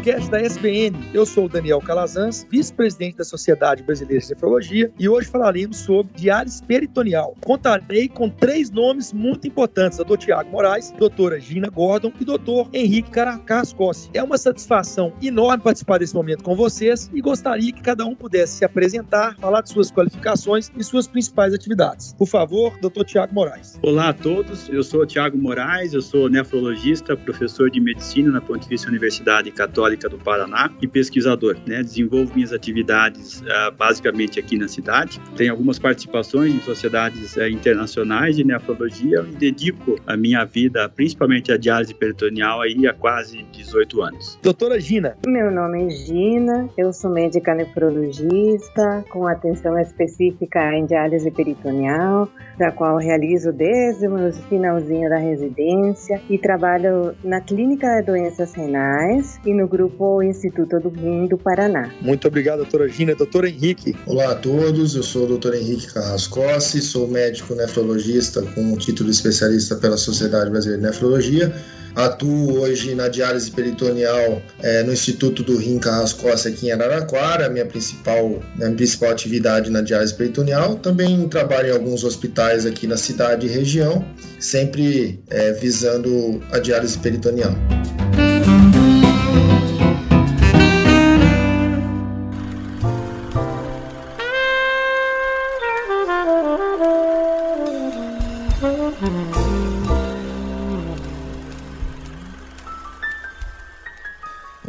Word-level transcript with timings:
Podcast 0.00 0.30
da 0.30 0.40
SBN. 0.40 0.96
Eu 1.12 1.26
sou 1.26 1.44
o 1.44 1.48
Daniel 1.48 1.78
Calazans, 1.78 2.46
vice-presidente 2.50 3.18
da 3.18 3.24
Sociedade 3.24 3.82
Brasileira 3.82 4.24
de 4.24 4.30
Nefrologia, 4.30 4.90
e 4.98 5.06
hoje 5.06 5.28
falaremos 5.28 5.76
sobre 5.76 6.10
diálise 6.14 6.62
peritoneal. 6.62 7.36
Contarei 7.44 8.08
com 8.08 8.30
três 8.30 8.70
nomes 8.70 9.12
muito 9.12 9.46
importantes: 9.46 9.98
Dr. 9.98 10.16
Tiago 10.16 10.50
Moraes, 10.50 10.90
doutora 10.98 11.38
Gina 11.38 11.68
Gordon 11.68 12.10
e 12.18 12.24
doutor 12.24 12.70
Henrique 12.72 13.10
Caracascossi. 13.10 14.08
É 14.14 14.22
uma 14.22 14.38
satisfação 14.38 15.12
enorme 15.20 15.62
participar 15.62 15.98
desse 15.98 16.14
momento 16.14 16.44
com 16.44 16.56
vocês 16.56 17.10
e 17.12 17.20
gostaria 17.20 17.70
que 17.70 17.82
cada 17.82 18.06
um 18.06 18.14
pudesse 18.14 18.56
se 18.56 18.64
apresentar, 18.64 19.36
falar 19.36 19.60
de 19.60 19.68
suas 19.68 19.92
qualificações 19.92 20.70
e 20.78 20.82
suas 20.82 21.06
principais 21.06 21.52
atividades. 21.52 22.14
Por 22.14 22.26
favor, 22.26 22.72
doutor 22.80 23.04
Tiago 23.04 23.34
Moraes. 23.34 23.78
Olá 23.82 24.08
a 24.08 24.14
todos, 24.14 24.66
eu 24.70 24.82
sou 24.82 25.02
o 25.02 25.06
Tiago 25.06 25.36
Moraes, 25.36 25.92
eu 25.92 26.00
sou 26.00 26.30
nefrologista, 26.30 27.14
professor 27.18 27.70
de 27.70 27.78
medicina 27.80 28.30
na 28.30 28.40
Pontifícia 28.40 28.88
Universidade 28.88 29.50
Católica 29.50 29.89
Católica 29.90 30.08
do 30.08 30.18
Paraná 30.18 30.70
e 30.80 30.86
pesquisador. 30.86 31.56
Né? 31.66 31.82
Desenvolvo 31.82 32.34
minhas 32.34 32.52
atividades 32.52 33.40
uh, 33.40 33.72
basicamente 33.76 34.38
aqui 34.38 34.56
na 34.56 34.68
cidade. 34.68 35.20
Tenho 35.36 35.52
algumas 35.52 35.78
participações 35.78 36.54
em 36.54 36.60
sociedades 36.60 37.36
uh, 37.36 37.48
internacionais 37.48 38.36
de 38.36 38.44
nefrologia 38.44 39.24
e 39.30 39.34
dedico 39.34 39.96
a 40.06 40.16
minha 40.16 40.44
vida 40.44 40.88
principalmente 40.88 41.52
à 41.52 41.56
diálise 41.56 41.94
peritoneal 41.94 42.60
aí 42.60 42.86
há 42.86 42.94
quase 42.94 43.42
18 43.52 44.02
anos. 44.02 44.38
Doutora 44.42 44.80
Gina. 44.80 45.16
Meu 45.26 45.50
nome 45.50 45.86
é 45.86 45.90
Gina, 45.90 46.68
eu 46.76 46.92
sou 46.92 47.10
médica 47.10 47.54
nefrologista 47.54 49.04
com 49.10 49.26
atenção 49.26 49.78
específica 49.78 50.74
em 50.74 50.86
diálise 50.86 51.30
peritoneal, 51.30 52.28
da 52.58 52.70
qual 52.70 52.98
realizo 52.98 53.52
desde 53.52 54.06
o 54.06 54.32
finalzinho 54.48 55.08
da 55.08 55.18
residência 55.18 56.20
e 56.28 56.38
trabalho 56.38 57.14
na 57.24 57.40
clínica 57.40 58.00
de 58.00 58.06
doenças 58.06 58.54
renais 58.54 59.40
e 59.44 59.52
no 59.52 59.66
grupo 59.66 59.79
Instituto 60.22 60.78
do 60.80 60.88
Rim 60.88 61.26
do 61.26 61.38
Paraná. 61.38 61.90
Muito 62.00 62.26
obrigado, 62.28 62.58
doutora 62.58 62.88
Gina. 62.88 63.14
Doutor 63.14 63.44
Henrique. 63.44 63.94
Olá 64.06 64.32
a 64.32 64.34
todos, 64.34 64.94
eu 64.94 65.02
sou 65.02 65.24
o 65.24 65.26
doutor 65.26 65.54
Henrique 65.54 65.92
Carrascossi, 65.92 66.80
sou 66.80 67.08
médico 67.08 67.54
nefrologista 67.54 68.42
com 68.42 68.72
o 68.72 68.76
título 68.76 69.10
de 69.10 69.16
especialista 69.16 69.76
pela 69.76 69.96
Sociedade 69.96 70.50
Brasileira 70.50 70.82
de 70.82 70.88
Nefrologia. 70.88 71.54
Atuo 71.94 72.60
hoje 72.60 72.94
na 72.94 73.08
diálise 73.08 73.50
peritoneal 73.50 74.40
é, 74.62 74.82
no 74.82 74.92
Instituto 74.92 75.42
do 75.42 75.56
Rim 75.56 75.78
Carrascosta 75.78 76.48
aqui 76.48 76.68
em 76.68 76.72
Araraquara, 76.72 77.48
minha 77.48 77.66
principal, 77.66 78.40
minha 78.56 78.72
principal 78.72 79.10
atividade 79.10 79.70
na 79.70 79.80
diálise 79.80 80.14
peritoneal. 80.14 80.76
Também 80.76 81.28
trabalho 81.28 81.68
em 81.68 81.72
alguns 81.72 82.04
hospitais 82.04 82.64
aqui 82.64 82.86
na 82.86 82.96
cidade 82.96 83.46
e 83.46 83.50
região, 83.50 84.04
sempre 84.38 85.20
é, 85.30 85.52
visando 85.52 86.40
a 86.52 86.58
diálise 86.58 86.96
peritoneal. 86.98 87.54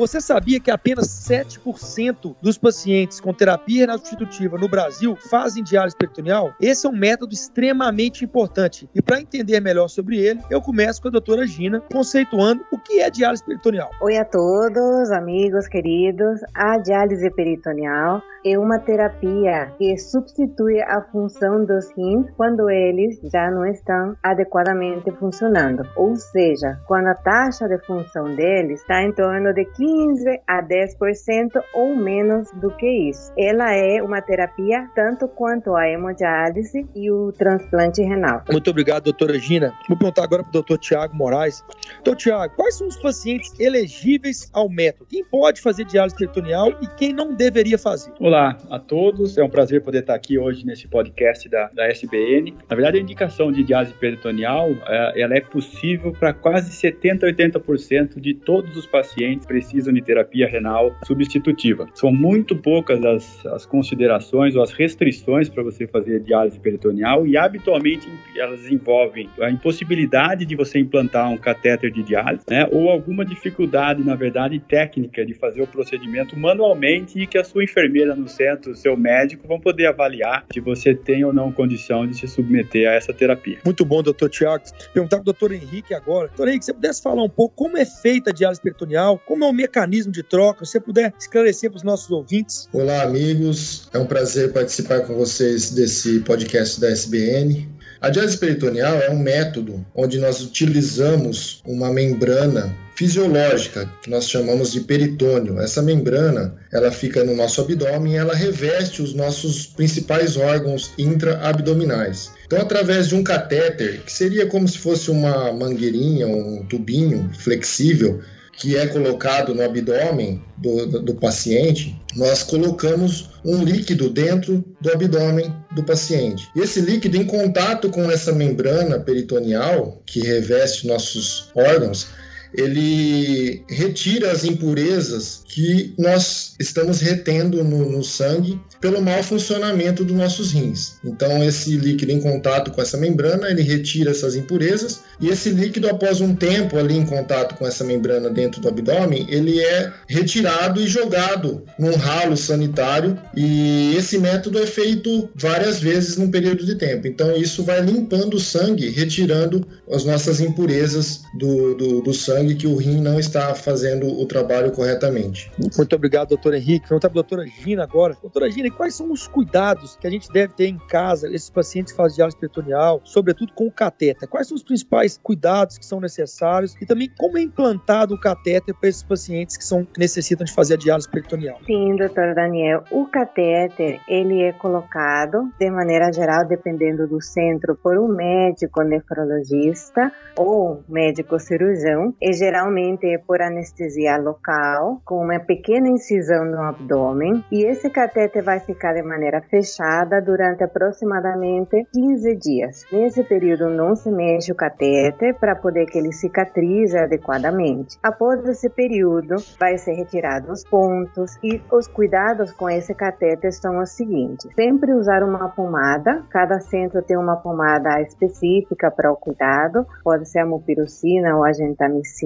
Você 0.02 0.20
sabia 0.20 0.60
que 0.60 0.72
apenas 0.72 1.06
7% 1.30 2.36
dos 2.42 2.58
pacientes 2.58 3.20
com 3.20 3.32
terapia 3.32 3.82
renal 3.82 4.00
substitutiva 4.00 4.58
no 4.58 4.68
Brasil 4.68 5.16
fazem 5.16 5.64
diálise 5.64 5.96
peritoneal? 5.96 6.56
Esse 6.60 6.88
é 6.88 6.90
um 6.90 6.96
método 6.96 7.36
extremamente 7.36 8.26
importante. 8.26 8.90
E 8.96 9.00
para 9.00 9.22
entender 9.22 9.60
melhor 9.60 9.90
sobre 9.90 10.18
ele, 10.18 10.42
eu 10.50 10.60
começo 10.60 11.00
com 11.00 11.10
a 11.10 11.12
doutora 11.12 11.46
Gina, 11.46 11.84
conceituando 11.94 12.66
o 12.72 12.80
que 12.80 13.00
é 13.00 13.12
diálise 13.12 13.46
peritoneal. 13.46 13.92
Oi 14.02 14.18
a 14.18 14.26
todos, 14.26 15.12
amigos 15.12 15.68
queridos. 15.68 16.40
A 16.56 16.80
diálise 16.80 17.30
peritoneal 17.36 18.24
é 18.46 18.58
uma 18.58 18.80
terapia 18.80 19.72
que 19.78 19.98
substitui 19.98 20.82
a 20.82 21.02
função 21.12 21.66
dos 21.66 21.92
rins 21.98 22.30
quando 22.38 22.70
eles 22.70 23.20
já 23.32 23.50
não 23.52 23.66
estão 23.66 24.16
adequadamente 24.24 25.12
funcionando. 25.12 25.84
Ou 25.96 26.16
seja, 26.16 26.80
quando 26.88 27.08
a 27.08 27.16
taxa 27.16 27.68
de 27.68 27.78
função 27.86 28.36
deles 28.36 28.82
está 28.82 29.04
em 29.04 29.12
torno 29.14 29.54
de 29.54 29.66
15 29.66 29.92
15 30.12 30.42
a 30.48 30.62
10% 30.62 31.62
ou 31.74 31.96
menos 31.96 32.50
do 32.54 32.70
que 32.72 33.10
isso. 33.10 33.32
Ela 33.38 33.74
é 33.74 34.02
uma 34.02 34.22
terapia 34.22 34.88
tanto 34.96 35.28
quanto 35.28 35.76
a 35.76 35.88
hemodiálise 35.88 36.88
e 36.96 37.12
o 37.12 37.32
transplante 37.32 38.02
renal. 38.02 38.44
Muito 38.52 38.70
obrigado, 38.70 39.04
doutora 39.04 39.38
Gina. 39.38 39.74
Vou 39.88 39.98
perguntar 39.98 40.24
agora 40.24 40.44
para 40.44 40.50
o 40.50 40.54
doutor 40.54 40.78
Tiago 40.78 41.16
Moraes. 41.16 41.64
Doutor 42.04 42.16
Tiago, 42.16 42.56
quais 42.56 42.78
são 42.78 42.88
os 42.88 42.98
pacientes 42.98 43.58
elegíveis 43.60 44.50
ao 44.54 44.70
método? 44.70 45.06
Quem 45.10 45.24
pode 45.26 45.62
fazer 45.62 45.86
diálise 45.86 46.16
peritoneal 46.16 46.70
e 46.82 46.88
quem 46.98 47.14
não 47.14 47.34
deveria 47.34 47.78
fazer? 47.78 48.12
Olá 48.32 48.58
a 48.70 48.80
todos, 48.80 49.38
é 49.38 49.44
um 49.44 49.50
prazer 49.50 49.84
poder 49.84 50.00
estar 50.00 50.16
aqui 50.16 50.40
hoje 50.40 50.66
nesse 50.66 50.88
podcast 50.88 51.50
da, 51.50 51.68
da 51.68 51.90
SBN. 51.90 52.56
Na 52.70 52.78
verdade, 52.78 52.98
a 52.98 53.02
indicação 53.02 53.52
de 53.52 53.62
diálise 53.62 53.94
peritoneal 53.94 54.70
é, 54.88 55.22
ela 55.22 55.36
é 55.36 55.42
possível 55.42 56.14
para 56.14 56.32
quase 56.34 56.72
70, 56.72 57.28
80% 57.28 58.22
de 58.22 58.34
todos 58.34 58.78
os 58.78 58.86
pacientes 58.86 59.46
que 59.46 59.52
precisam 59.52 59.94
de 59.94 60.02
terapia 60.02 60.48
renal 60.48 60.96
substitutiva. 61.04 61.90
São 61.94 62.10
muito 62.10 62.56
poucas 62.56 63.04
as, 63.04 63.46
as 63.48 63.66
considerações 63.66 64.56
ou 64.56 64.64
as 64.64 64.72
restrições 64.72 65.50
para 65.50 65.62
você 65.62 65.86
fazer 65.86 66.22
diálise 66.22 66.58
peritoneal 66.58 67.28
e 67.28 67.36
habitualmente 67.36 68.08
elas 68.38 68.66
envolvem 68.72 69.30
a 69.42 69.52
impossibilidade 69.52 70.46
de 70.46 70.56
você 70.56 70.80
implantar 70.80 71.30
um 71.30 71.38
catéter 71.38 71.92
de 71.92 72.02
diálise, 72.02 72.46
né, 72.50 72.66
ou 72.72 72.90
alguma 72.90 73.26
dificuldade, 73.26 74.02
na 74.02 74.16
verdade, 74.16 74.58
técnica 74.58 75.26
de 75.26 75.34
fazer 75.34 75.62
o 75.62 75.68
procedimento 75.68 76.40
manualmente 76.40 77.20
e 77.20 77.28
que 77.28 77.38
a 77.38 77.44
sua 77.44 77.66
enfermeira 77.66 78.21
no 78.22 78.30
centro, 78.30 78.76
seu 78.76 78.96
médico, 78.96 79.48
vão 79.48 79.60
poder 79.60 79.88
avaliar 79.88 80.46
se 80.54 80.60
você 80.60 80.94
tem 80.94 81.26
ou 81.26 81.34
não 81.34 81.52
condição 81.52 82.08
de 82.08 82.16
se 82.18 82.28
submeter 82.28 82.90
a 82.90 82.94
essa 82.94 83.14
terapia. 83.14 83.60
Muito 83.66 83.84
bom, 83.84 84.02
doutor 84.02 84.30
Tiago. 84.30 84.64
Perguntar 84.94 85.18
para 85.18 85.22
o 85.22 85.26
doutor 85.26 85.52
Henrique 85.52 85.94
agora. 85.94 86.28
Doutor 86.28 86.48
Henrique, 86.48 86.66
você 86.66 86.74
pudesse 86.74 87.02
falar 87.02 87.24
um 87.24 87.30
pouco 87.30 87.56
como 87.56 87.78
é 87.78 87.86
feita 87.86 88.30
a 88.30 88.34
diálise 88.34 88.62
peritoneal, 88.62 89.20
como 89.26 89.44
é 89.44 89.48
o 89.48 89.54
mecanismo 89.54 90.12
de 90.12 90.24
troca, 90.24 90.64
se 90.64 90.72
você 90.72 90.80
puder 90.80 91.14
esclarecer 91.20 91.70
para 91.70 91.78
os 91.78 91.84
nossos 91.84 92.10
ouvintes. 92.12 92.70
Olá, 92.72 93.04
amigos. 93.04 93.90
É 93.94 93.98
um 93.98 94.06
prazer 94.06 94.54
participar 94.54 95.02
com 95.02 95.16
vocês 95.16 95.72
desse 95.72 96.20
podcast 96.22 96.80
da 96.80 96.90
SBN. 96.90 97.68
A 98.00 98.10
diálise 98.10 98.38
peritoneal 98.38 98.96
é 98.96 99.10
um 99.12 99.20
método 99.20 99.86
onde 99.94 100.20
nós 100.20 100.42
utilizamos 100.42 101.62
uma 101.66 101.92
membrana 101.92 102.76
fisiológica 103.02 103.92
que 104.04 104.12
nós 104.12 104.30
chamamos 104.30 104.72
de 104.72 104.82
peritônio. 104.82 105.60
Essa 105.60 105.82
membrana, 105.82 106.54
ela 106.72 106.92
fica 106.92 107.24
no 107.24 107.36
nosso 107.36 107.60
abdômen 107.60 108.14
e 108.14 108.18
ela 108.18 108.36
reveste 108.36 109.02
os 109.02 109.16
nossos 109.16 109.66
principais 109.66 110.38
órgãos 110.38 110.92
intraabdominais. 111.00 112.30
Então, 112.46 112.62
através 112.62 113.08
de 113.08 113.16
um 113.16 113.24
catéter, 113.24 114.02
que 114.06 114.14
seria 114.14 114.46
como 114.46 114.68
se 114.68 114.78
fosse 114.78 115.10
uma 115.10 115.52
mangueirinha, 115.52 116.28
um 116.28 116.64
tubinho 116.70 117.28
flexível, 117.40 118.22
que 118.56 118.78
é 118.78 118.86
colocado 118.86 119.56
no 119.56 119.64
abdômen 119.64 120.40
do, 120.60 120.86
do, 121.02 121.16
paciente, 121.16 122.00
nós 122.16 122.44
colocamos 122.44 123.32
um 123.44 123.64
líquido 123.64 124.12
dentro 124.12 124.64
do 124.80 124.92
abdômen 124.92 125.52
do 125.72 125.84
paciente. 125.84 126.48
E 126.56 126.60
esse 126.60 126.80
líquido, 126.82 127.18
em 127.18 127.26
contato 127.26 127.90
com 127.90 128.12
essa 128.12 128.32
membrana 128.32 129.00
peritoneal 129.00 130.04
que 130.06 130.20
reveste 130.20 130.86
nossos 130.86 131.50
órgãos, 131.56 132.10
ele 132.54 133.64
retira 133.68 134.32
as 134.32 134.44
impurezas 134.44 135.42
que 135.46 135.94
nós 135.98 136.54
estamos 136.60 137.00
retendo 137.00 137.64
no, 137.64 137.90
no, 137.90 138.04
sangue 138.04 138.60
pelo 138.80 139.02
mau 139.02 139.22
funcionamento 139.22 140.04
dos 140.04 140.16
nossos 140.16 140.52
rins. 140.52 140.94
Então, 141.04 141.44
esse 141.44 141.78
líquido 141.78 142.12
em 142.12 142.20
contato 142.20 142.72
com 142.72 142.82
essa 142.82 142.98
membrana, 142.98 143.50
ele 143.50 143.62
retira 143.62 144.12
essas 144.12 144.36
impurezas 144.36 145.02
e 145.20 145.30
esse 145.30 145.50
líquido, 145.50 145.90
após 145.90 146.20
um 146.20 146.36
tempo 146.36 146.78
ali 146.78 146.98
em 146.98 147.06
contato 147.06 147.56
com 147.56 147.68
essa 147.68 147.84
membrana 147.84 148.30
dentro 148.30 148.62
do 148.62 148.68
abdômen, 148.68 149.26
ele 149.30 149.60
é 149.60 149.92
retirado 150.08 150.82
e 150.82 150.88
jogado 150.88 151.64
num 151.78 151.96
ralo 151.96 152.36
sanitário 152.36 153.18
e 153.36 153.94
esse 153.96 154.18
método 154.18 154.60
é 154.60 154.66
feito 154.66 155.30
várias 155.36 155.80
vezes 155.80 156.18
num 156.18 156.32
período 156.32 156.66
de 156.66 156.76
tempo. 156.76 157.08
Então, 157.08 157.36
isso 157.36 157.64
vai 157.64 157.82
limpando 157.82 158.36
o 158.36 158.40
sangue, 158.40 158.90
retirando 158.90 159.66
as 159.92 160.06
nossas 160.06 160.40
impurezas 160.40 161.22
do, 161.38 161.76
do, 161.76 162.02
do 162.02 162.14
sangue 162.14 162.41
sangue 162.42 162.56
que 162.56 162.68
o 162.68 162.76
rim 162.76 163.00
não 163.02 163.20
está 163.20 163.54
fazendo 163.54 164.08
o 164.08 164.26
trabalho 164.26 164.72
corretamente. 164.72 165.52
Muito 165.78 165.96
obrigado, 165.96 166.30
doutor 166.30 166.54
Henrique. 166.54 166.88
Vamos 166.90 167.02
para 167.02 167.10
a 167.10 167.14
doutora 167.14 167.46
Gina 167.46 167.84
agora. 167.84 168.18
Doutora 168.20 168.50
Gina, 168.50 168.70
quais 168.72 168.96
são 168.96 169.12
os 169.12 169.28
cuidados 169.28 169.96
que 169.96 170.08
a 170.08 170.10
gente 170.10 170.32
deve 170.32 170.54
ter 170.54 170.68
em 170.68 170.78
casa, 170.78 171.28
esses 171.28 171.50
pacientes 171.50 171.94
que 171.94 171.98
fazem 171.98 172.16
diálise 172.16 172.38
peritoneal, 172.38 173.02
sobretudo 173.04 173.54
com 173.54 173.68
o 173.68 173.72
catéter? 173.72 174.28
Quais 174.28 174.48
são 174.48 174.56
os 174.56 174.64
principais 174.64 175.20
cuidados 175.22 175.78
que 175.78 175.86
são 175.86 176.00
necessários 176.00 176.76
e 176.82 176.86
também 176.86 177.10
como 177.18 177.38
é 177.38 177.42
implantado 177.42 178.16
o 178.16 178.20
catéter 178.20 178.74
para 178.74 178.90
esses 178.90 179.04
pacientes 179.04 179.58
que, 179.58 179.64
são, 179.64 179.86
que 179.86 180.00
necessitam 180.00 180.46
de 180.46 180.52
fazer 180.52 180.74
a 180.74 180.78
diálise 180.78 181.10
peritoneal? 181.10 181.60
Sim, 181.66 181.96
doutor 181.96 182.34
Daniel. 182.34 182.84
O 182.92 183.06
catéter, 183.06 184.00
ele 184.08 184.42
é 184.42 184.54
colocado, 184.54 185.52
de 185.60 185.70
maneira 185.70 186.12
geral, 186.12 186.46
dependendo 186.48 187.08
do 187.08 187.22
centro, 187.22 187.76
por 187.76 187.98
um 187.98 188.08
médico 188.08 188.82
nefrologista 188.82 190.12
ou 190.38 190.84
médico 190.90 191.40
cirurgião, 191.40 192.14
geralmente 192.34 193.08
é 193.08 193.18
por 193.18 193.42
anestesia 193.42 194.18
local, 194.18 195.02
com 195.06 195.24
uma 195.24 195.40
pequena 195.40 195.90
incisão 195.90 196.46
no 196.46 196.62
abdômen, 196.62 197.44
e 197.52 197.64
esse 197.66 197.90
catéter 197.90 198.44
vai 198.44 198.60
ficar 198.60 198.94
de 198.94 199.04
maneira 199.04 199.42
fechada 199.42 200.22
durante 200.22 200.64
aproximadamente 200.64 201.86
15 201.94 202.36
dias. 202.36 202.86
Nesse 202.92 203.24
período 203.24 203.70
não 203.70 203.96
se 203.96 204.10
mexe 204.12 204.52
o 204.52 204.56
catéter 204.56 205.36
para 205.40 205.56
poder 205.56 205.86
que 205.86 205.98
ele 205.98 206.12
cicatrize 206.12 206.98
adequadamente. 206.98 207.98
Após 208.04 208.44
esse 208.46 208.70
período, 208.70 209.36
vai 209.60 209.78
ser 209.78 209.94
retirado 209.94 210.52
os 210.52 210.64
pontos 210.64 211.38
e 211.44 211.62
os 211.72 211.88
cuidados 211.88 212.52
com 212.52 212.70
esse 212.70 212.94
catéter 212.94 213.52
são 213.54 213.80
os 213.80 213.92
seguintes: 213.92 214.50
sempre 214.56 214.94
usar 214.94 215.24
uma 215.24 215.50
pomada, 215.50 216.24
cada 216.30 216.60
centro 216.60 217.02
tem 217.02 217.18
uma 217.18 217.38
pomada 217.38 218.02
específica 218.02 218.92
para 218.92 219.12
o 219.12 219.16
cuidado, 219.16 219.86
pode 220.04 220.28
ser 220.28 220.40
a 220.40 220.46
mupirocina 220.46 221.36
ou 221.36 221.44
a 221.44 221.52
gentamicina, 221.54 222.21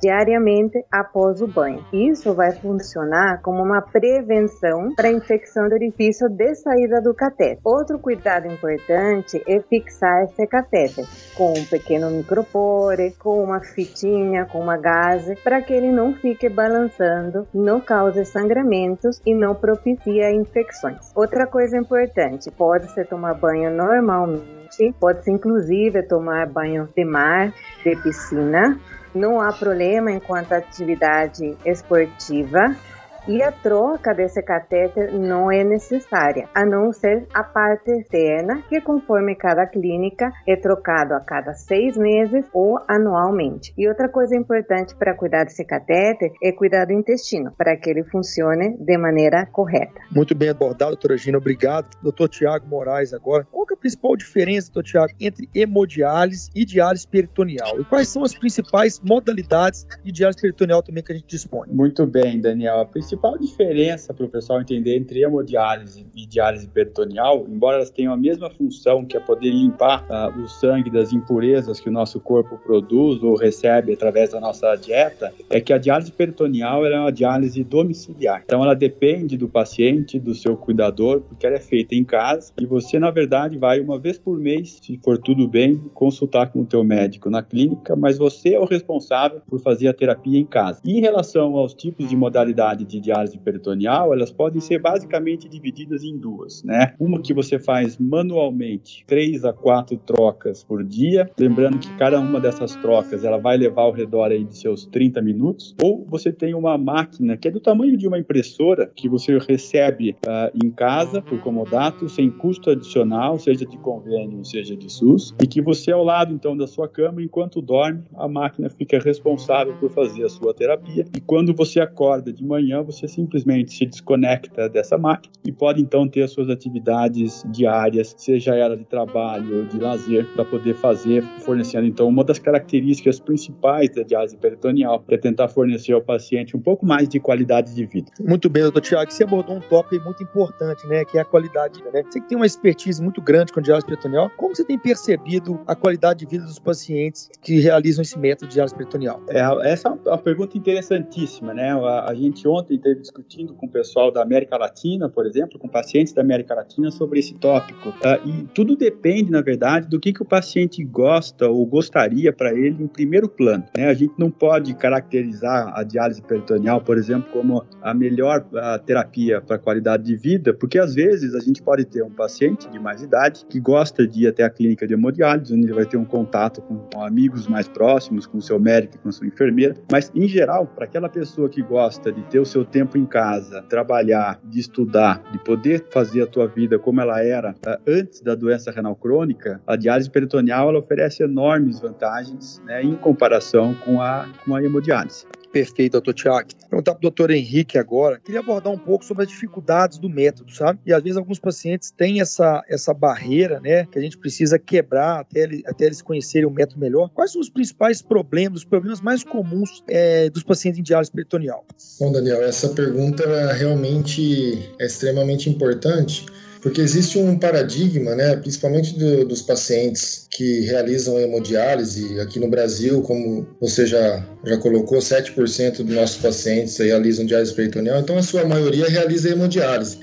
diariamente 0.00 0.84
após 0.90 1.40
o 1.42 1.46
banho. 1.46 1.84
Isso 1.92 2.34
vai 2.34 2.52
funcionar 2.52 3.40
como 3.42 3.62
uma 3.62 3.82
prevenção 3.82 4.94
para 4.94 5.08
a 5.08 5.12
infecção 5.12 5.68
do 5.68 5.74
orifício 5.74 6.28
de 6.28 6.54
saída 6.54 7.00
do 7.00 7.14
catéter. 7.14 7.58
Outro 7.62 7.98
cuidado 7.98 8.46
importante 8.46 9.42
é 9.46 9.60
fixar 9.60 10.24
esse 10.24 10.46
catéter 10.46 11.04
com 11.36 11.52
um 11.52 11.64
pequeno 11.64 12.10
micropore, 12.10 13.14
com 13.18 13.42
uma 13.42 13.60
fitinha, 13.60 14.46
com 14.46 14.60
uma 14.60 14.76
gaze, 14.76 15.36
para 15.36 15.60
que 15.60 15.72
ele 15.72 15.92
não 15.92 16.14
fique 16.14 16.48
balançando, 16.48 17.46
não 17.52 17.80
cause 17.80 18.24
sangramentos 18.24 19.20
e 19.26 19.34
não 19.34 19.54
propicie 19.54 20.22
infecções. 20.32 21.12
Outra 21.14 21.46
coisa 21.46 21.76
importante, 21.76 22.50
pode-se 22.50 23.04
tomar 23.04 23.34
banho 23.34 23.70
normalmente, 23.70 24.94
pode-se 24.98 25.30
inclusive 25.30 26.02
tomar 26.04 26.46
banho 26.46 26.88
de 26.94 27.04
mar, 27.04 27.52
de 27.84 27.96
piscina, 27.96 28.78
não 29.14 29.40
há 29.40 29.52
problema 29.52 30.10
enquanto 30.12 30.52
atividade 30.52 31.56
esportiva 31.64 32.76
e 33.26 33.42
a 33.42 33.52
troca 33.52 34.14
desse 34.14 34.42
catéter 34.42 35.12
não 35.12 35.50
é 35.50 35.62
necessária, 35.64 36.48
a 36.54 36.64
não 36.64 36.92
ser 36.92 37.26
a 37.32 37.42
parte 37.42 37.90
externa, 37.90 38.62
que 38.68 38.80
conforme 38.80 39.34
cada 39.34 39.66
clínica 39.66 40.32
é 40.46 40.56
trocado 40.56 41.14
a 41.14 41.20
cada 41.20 41.52
seis 41.54 41.96
meses 41.96 42.44
ou 42.52 42.78
anualmente. 42.88 43.72
E 43.76 43.88
outra 43.88 44.08
coisa 44.08 44.36
importante 44.36 44.94
para 44.94 45.14
cuidar 45.14 45.44
desse 45.44 45.64
catéter 45.64 46.32
é 46.42 46.52
cuidar 46.52 46.86
do 46.86 46.92
intestino, 46.92 47.52
para 47.56 47.76
que 47.76 47.90
ele 47.90 48.04
funcione 48.04 48.76
de 48.78 48.98
maneira 48.98 49.46
correta. 49.46 50.00
Muito 50.10 50.34
bem 50.34 50.48
abordado, 50.48 50.92
doutora 50.92 51.16
Gina, 51.16 51.38
obrigado. 51.38 51.88
Doutor 52.02 52.28
Tiago 52.28 52.66
Moraes 52.66 53.12
agora. 53.12 53.46
Qual 53.50 53.66
é 53.70 53.74
a 53.74 53.76
principal 53.76 54.16
diferença, 54.16 54.70
doutor 54.72 54.88
Tiago, 54.88 55.12
entre 55.20 55.48
hemodiálise 55.54 56.50
e 56.54 56.64
diálise 56.64 57.06
peritoneal? 57.06 57.80
E 57.80 57.84
quais 57.84 58.08
são 58.08 58.22
as 58.22 58.34
principais 58.34 59.00
modalidades 59.00 59.86
de 60.02 60.12
diálise 60.12 60.40
peritoneal 60.40 60.82
também 60.82 61.02
que 61.02 61.12
a 61.12 61.14
gente 61.14 61.26
dispõe? 61.26 61.68
Muito 61.68 62.06
bem, 62.06 62.40
Daniel. 62.40 62.80
A 62.80 62.86
principal 63.10 63.36
diferença 63.36 64.14
para 64.14 64.24
o 64.24 64.28
pessoal 64.28 64.60
entender 64.60 64.96
entre 64.96 65.22
hemodiálise 65.22 66.06
e 66.14 66.26
diálise 66.26 66.68
peritoneal, 66.68 67.44
embora 67.48 67.76
elas 67.76 67.90
tenham 67.90 68.12
a 68.12 68.16
mesma 68.16 68.48
função, 68.50 69.04
que 69.04 69.16
é 69.16 69.20
poder 69.20 69.50
limpar 69.50 70.06
uh, 70.08 70.40
o 70.40 70.46
sangue 70.46 70.90
das 70.90 71.12
impurezas 71.12 71.80
que 71.80 71.88
o 71.88 71.92
nosso 71.92 72.20
corpo 72.20 72.56
produz 72.58 73.20
ou 73.20 73.34
recebe 73.34 73.92
através 73.92 74.30
da 74.30 74.38
nossa 74.38 74.76
dieta, 74.76 75.32
é 75.48 75.60
que 75.60 75.72
a 75.72 75.78
diálise 75.78 76.12
peritoneal 76.12 76.86
é 76.86 77.00
uma 77.00 77.10
diálise 77.10 77.64
domiciliar. 77.64 78.42
Então 78.44 78.62
ela 78.62 78.74
depende 78.74 79.36
do 79.36 79.48
paciente, 79.48 80.20
do 80.20 80.32
seu 80.32 80.56
cuidador, 80.56 81.22
porque 81.22 81.44
ela 81.44 81.56
é 81.56 81.60
feita 81.60 81.96
em 81.96 82.04
casa 82.04 82.52
e 82.60 82.64
você, 82.64 83.00
na 83.00 83.10
verdade, 83.10 83.58
vai 83.58 83.80
uma 83.80 83.98
vez 83.98 84.18
por 84.18 84.38
mês, 84.38 84.78
se 84.80 85.00
for 85.02 85.18
tudo 85.18 85.48
bem, 85.48 85.76
consultar 85.94 86.52
com 86.52 86.60
o 86.60 86.66
teu 86.66 86.84
médico 86.84 87.28
na 87.28 87.42
clínica, 87.42 87.96
mas 87.96 88.18
você 88.18 88.54
é 88.54 88.60
o 88.60 88.64
responsável 88.64 89.40
por 89.48 89.60
fazer 89.60 89.88
a 89.88 89.94
terapia 89.94 90.38
em 90.38 90.46
casa. 90.46 90.80
E 90.84 90.96
em 90.96 91.00
relação 91.00 91.56
aos 91.56 91.74
tipos 91.74 92.08
de 92.08 92.14
modalidade 92.14 92.84
de 92.84 92.99
diálise 93.00 93.38
peritoneal, 93.38 94.12
elas 94.12 94.30
podem 94.30 94.60
ser 94.60 94.78
basicamente 94.78 95.48
divididas 95.48 96.04
em 96.04 96.16
duas, 96.16 96.62
né? 96.62 96.94
Uma 96.98 97.20
que 97.20 97.34
você 97.34 97.58
faz 97.58 97.98
manualmente, 97.98 99.04
três 99.06 99.44
a 99.44 99.52
quatro 99.52 99.96
trocas 99.96 100.62
por 100.62 100.84
dia, 100.84 101.30
lembrando 101.38 101.78
que 101.78 101.92
cada 101.96 102.20
uma 102.20 102.40
dessas 102.40 102.76
trocas 102.76 103.24
ela 103.24 103.38
vai 103.38 103.56
levar 103.56 103.82
ao 103.82 103.92
redor 103.92 104.30
aí 104.30 104.44
de 104.44 104.56
seus 104.56 104.86
30 104.86 105.22
minutos, 105.22 105.74
ou 105.82 106.04
você 106.08 106.32
tem 106.32 106.54
uma 106.54 106.76
máquina 106.76 107.36
que 107.36 107.48
é 107.48 107.50
do 107.50 107.60
tamanho 107.60 107.96
de 107.96 108.06
uma 108.06 108.18
impressora 108.18 108.90
que 108.94 109.08
você 109.08 109.38
recebe 109.38 110.16
uh, 110.26 110.50
em 110.64 110.70
casa 110.70 111.22
por 111.22 111.40
comodato, 111.40 112.08
sem 112.08 112.30
custo 112.30 112.70
adicional, 112.70 113.38
seja 113.38 113.64
de 113.64 113.78
convênio, 113.78 114.44
seja 114.44 114.76
de 114.76 114.90
SUS, 114.90 115.34
e 115.42 115.46
que 115.46 115.60
você 115.60 115.92
ao 115.92 116.04
lado 116.04 116.32
então 116.32 116.56
da 116.56 116.66
sua 116.66 116.88
cama, 116.88 117.22
enquanto 117.22 117.60
dorme, 117.60 118.02
a 118.14 118.28
máquina 118.28 118.68
fica 118.68 118.98
responsável 118.98 119.74
por 119.78 119.90
fazer 119.90 120.24
a 120.24 120.28
sua 120.28 120.54
terapia, 120.54 121.06
e 121.16 121.20
quando 121.20 121.54
você 121.54 121.80
acorda 121.80 122.32
de 122.32 122.44
manhã, 122.44 122.82
você 122.90 123.08
simplesmente 123.08 123.72
se 123.72 123.86
desconecta 123.86 124.68
dessa 124.68 124.98
máquina 124.98 125.32
e 125.44 125.52
pode 125.52 125.80
então 125.80 126.08
ter 126.08 126.22
as 126.22 126.32
suas 126.32 126.48
atividades 126.48 127.44
diárias, 127.50 128.14
seja 128.16 128.54
ela 128.54 128.76
de 128.76 128.84
trabalho 128.84 129.58
ou 129.58 129.64
de 129.64 129.78
lazer, 129.78 130.26
para 130.34 130.44
poder 130.44 130.74
fazer, 130.74 131.22
fornecendo 131.40 131.86
então 131.86 132.08
uma 132.08 132.24
das 132.24 132.38
características 132.38 133.20
principais 133.20 133.90
da 133.94 134.02
diálise 134.02 134.36
peritoneal, 134.36 135.04
é 135.08 135.16
tentar 135.16 135.48
fornecer 135.48 135.92
ao 135.92 136.02
paciente 136.02 136.56
um 136.56 136.60
pouco 136.60 136.86
mais 136.86 137.08
de 137.08 137.18
qualidade 137.18 137.74
de 137.74 137.84
vida. 137.84 138.10
Muito 138.20 138.48
bem, 138.48 138.62
doutor 138.62 138.80
Tiago, 138.80 139.10
você 139.10 139.24
abordou 139.24 139.56
um 139.56 139.60
tópico 139.60 140.04
muito 140.04 140.22
importante, 140.22 140.86
né, 140.86 141.04
que 141.04 141.18
é 141.18 141.20
a 141.20 141.24
qualidade 141.24 141.74
de 141.74 141.84
vida, 141.84 141.90
né? 141.92 142.04
Você 142.08 142.20
que 142.20 142.28
tem 142.28 142.36
uma 142.36 142.46
expertise 142.46 143.02
muito 143.02 143.20
grande 143.20 143.52
com 143.52 143.60
diálise 143.60 143.86
peritoneal, 143.86 144.30
como 144.36 144.54
você 144.54 144.64
tem 144.64 144.78
percebido 144.78 145.60
a 145.66 145.74
qualidade 145.74 146.20
de 146.20 146.26
vida 146.26 146.44
dos 146.44 146.58
pacientes 146.58 147.30
que 147.42 147.60
realizam 147.60 148.02
esse 148.02 148.18
método 148.18 148.48
de 148.48 148.54
diálise 148.54 148.74
peritoneal? 148.74 149.20
É, 149.28 149.40
essa 149.70 149.88
é 149.88 150.10
uma 150.10 150.18
pergunta 150.18 150.56
interessantíssima, 150.56 151.52
né? 151.54 151.70
A, 151.72 152.10
a 152.10 152.14
gente 152.14 152.46
ontem 152.46 152.78
teve 152.80 153.00
discutindo 153.00 153.54
com 153.54 153.66
o 153.66 153.68
pessoal 153.68 154.10
da 154.10 154.22
América 154.22 154.56
Latina, 154.56 155.08
por 155.08 155.26
exemplo, 155.26 155.58
com 155.58 155.68
pacientes 155.68 156.12
da 156.12 156.22
América 156.22 156.54
Latina 156.54 156.90
sobre 156.90 157.20
esse 157.20 157.34
tópico. 157.34 157.90
Uh, 157.90 158.28
e 158.28 158.42
tudo 158.54 158.76
depende, 158.76 159.30
na 159.30 159.40
verdade, 159.40 159.88
do 159.88 160.00
que, 160.00 160.12
que 160.12 160.22
o 160.22 160.24
paciente 160.24 160.82
gosta 160.84 161.48
ou 161.48 161.64
gostaria 161.66 162.32
para 162.32 162.52
ele 162.52 162.82
em 162.82 162.86
primeiro 162.86 163.28
plano. 163.28 163.64
Né? 163.76 163.88
A 163.88 163.94
gente 163.94 164.14
não 164.18 164.30
pode 164.30 164.74
caracterizar 164.74 165.72
a 165.76 165.82
diálise 165.82 166.22
peritoneal, 166.22 166.80
por 166.80 166.96
exemplo, 166.98 167.30
como 167.32 167.64
a 167.82 167.94
melhor 167.94 168.46
uh, 168.52 168.82
terapia 168.84 169.40
para 169.40 169.58
qualidade 169.58 170.04
de 170.04 170.16
vida, 170.16 170.54
porque 170.54 170.78
às 170.78 170.94
vezes 170.94 171.34
a 171.34 171.40
gente 171.40 171.62
pode 171.62 171.84
ter 171.84 172.02
um 172.02 172.10
paciente 172.10 172.68
de 172.68 172.78
mais 172.78 173.02
idade 173.02 173.44
que 173.48 173.60
gosta 173.60 174.06
de 174.06 174.24
ir 174.24 174.28
até 174.28 174.44
a 174.44 174.50
clínica 174.50 174.86
de 174.86 174.94
hemodiálise, 174.94 175.54
onde 175.54 175.66
ele 175.66 175.74
vai 175.74 175.86
ter 175.86 175.96
um 175.96 176.04
contato 176.04 176.62
com, 176.62 176.78
com 176.78 177.02
amigos 177.02 177.46
mais 177.46 177.68
próximos, 177.68 178.26
com 178.26 178.40
seu 178.40 178.58
médico, 178.58 178.98
com 178.98 179.08
a 179.08 179.12
sua 179.12 179.26
enfermeira. 179.26 179.74
Mas, 179.90 180.10
em 180.14 180.26
geral, 180.26 180.66
para 180.66 180.84
aquela 180.84 181.08
pessoa 181.08 181.48
que 181.48 181.62
gosta 181.62 182.12
de 182.12 182.22
ter 182.24 182.38
o 182.38 182.46
seu 182.46 182.64
tempo 182.70 182.96
em 182.96 183.04
casa, 183.04 183.62
trabalhar, 183.62 184.40
de 184.44 184.60
estudar, 184.60 185.22
de 185.32 185.38
poder 185.38 185.86
fazer 185.90 186.22
a 186.22 186.26
tua 186.26 186.46
vida 186.46 186.78
como 186.78 187.00
ela 187.00 187.22
era 187.22 187.52
uh, 187.66 187.80
antes 187.86 188.20
da 188.20 188.34
doença 188.34 188.70
renal 188.70 188.94
crônica, 188.94 189.60
a 189.66 189.76
diálise 189.76 190.08
peritoneal 190.08 190.70
ela 190.70 190.78
oferece 190.78 191.22
enormes 191.22 191.80
vantagens 191.80 192.62
né, 192.64 192.82
em 192.82 192.94
comparação 192.94 193.74
com 193.84 194.00
a, 194.00 194.28
com 194.44 194.54
a 194.54 194.62
hemodiálise. 194.62 195.26
Perfeito, 195.52 195.92
doutor 195.92 196.14
Tiago. 196.14 196.48
Perguntar 196.68 196.92
para 196.92 196.98
o 196.98 197.02
doutor 197.02 197.30
Henrique 197.30 197.76
agora. 197.76 198.20
Queria 198.20 198.40
abordar 198.40 198.72
um 198.72 198.78
pouco 198.78 199.04
sobre 199.04 199.24
as 199.24 199.28
dificuldades 199.28 199.98
do 199.98 200.08
método, 200.08 200.52
sabe? 200.52 200.78
E 200.86 200.92
às 200.92 201.02
vezes 201.02 201.16
alguns 201.16 201.38
pacientes 201.38 201.90
têm 201.90 202.20
essa, 202.20 202.62
essa 202.68 202.94
barreira, 202.94 203.58
né? 203.60 203.86
Que 203.86 203.98
a 203.98 204.02
gente 204.02 204.16
precisa 204.16 204.58
quebrar 204.58 205.20
até, 205.20 205.48
até 205.66 205.86
eles 205.86 206.00
conhecerem 206.00 206.46
o 206.46 206.50
método 206.50 206.80
melhor. 206.80 207.10
Quais 207.10 207.32
são 207.32 207.40
os 207.40 207.50
principais 207.50 208.00
problemas, 208.00 208.60
os 208.60 208.64
problemas 208.64 209.00
mais 209.00 209.24
comuns 209.24 209.82
é, 209.88 210.30
dos 210.30 210.44
pacientes 210.44 210.78
em 210.78 210.82
diálise 210.82 211.10
peritoneal? 211.10 211.64
Bom, 211.98 212.12
Daniel, 212.12 212.42
essa 212.42 212.68
pergunta 212.68 213.52
realmente 213.52 214.70
é 214.78 214.86
extremamente 214.86 215.50
importante 215.50 216.26
porque 216.60 216.80
existe 216.80 217.18
um 217.18 217.38
paradigma, 217.38 218.14
né, 218.14 218.36
principalmente 218.36 218.98
do, 218.98 219.24
dos 219.24 219.42
pacientes 219.42 220.26
que 220.30 220.60
realizam 220.60 221.18
hemodiálise 221.18 222.20
aqui 222.20 222.38
no 222.38 222.48
Brasil, 222.48 223.00
como 223.02 223.46
você 223.60 223.86
já, 223.86 224.24
já 224.44 224.56
colocou, 224.58 224.98
7% 224.98 225.82
dos 225.82 225.94
nossos 225.94 226.18
pacientes 226.18 226.76
realizam 226.76 227.24
diálise 227.24 227.54
peritoneal, 227.54 228.00
então 228.00 228.16
a 228.18 228.22
sua 228.22 228.44
maioria 228.44 228.88
realiza 228.88 229.30
hemodiálise. 229.30 229.98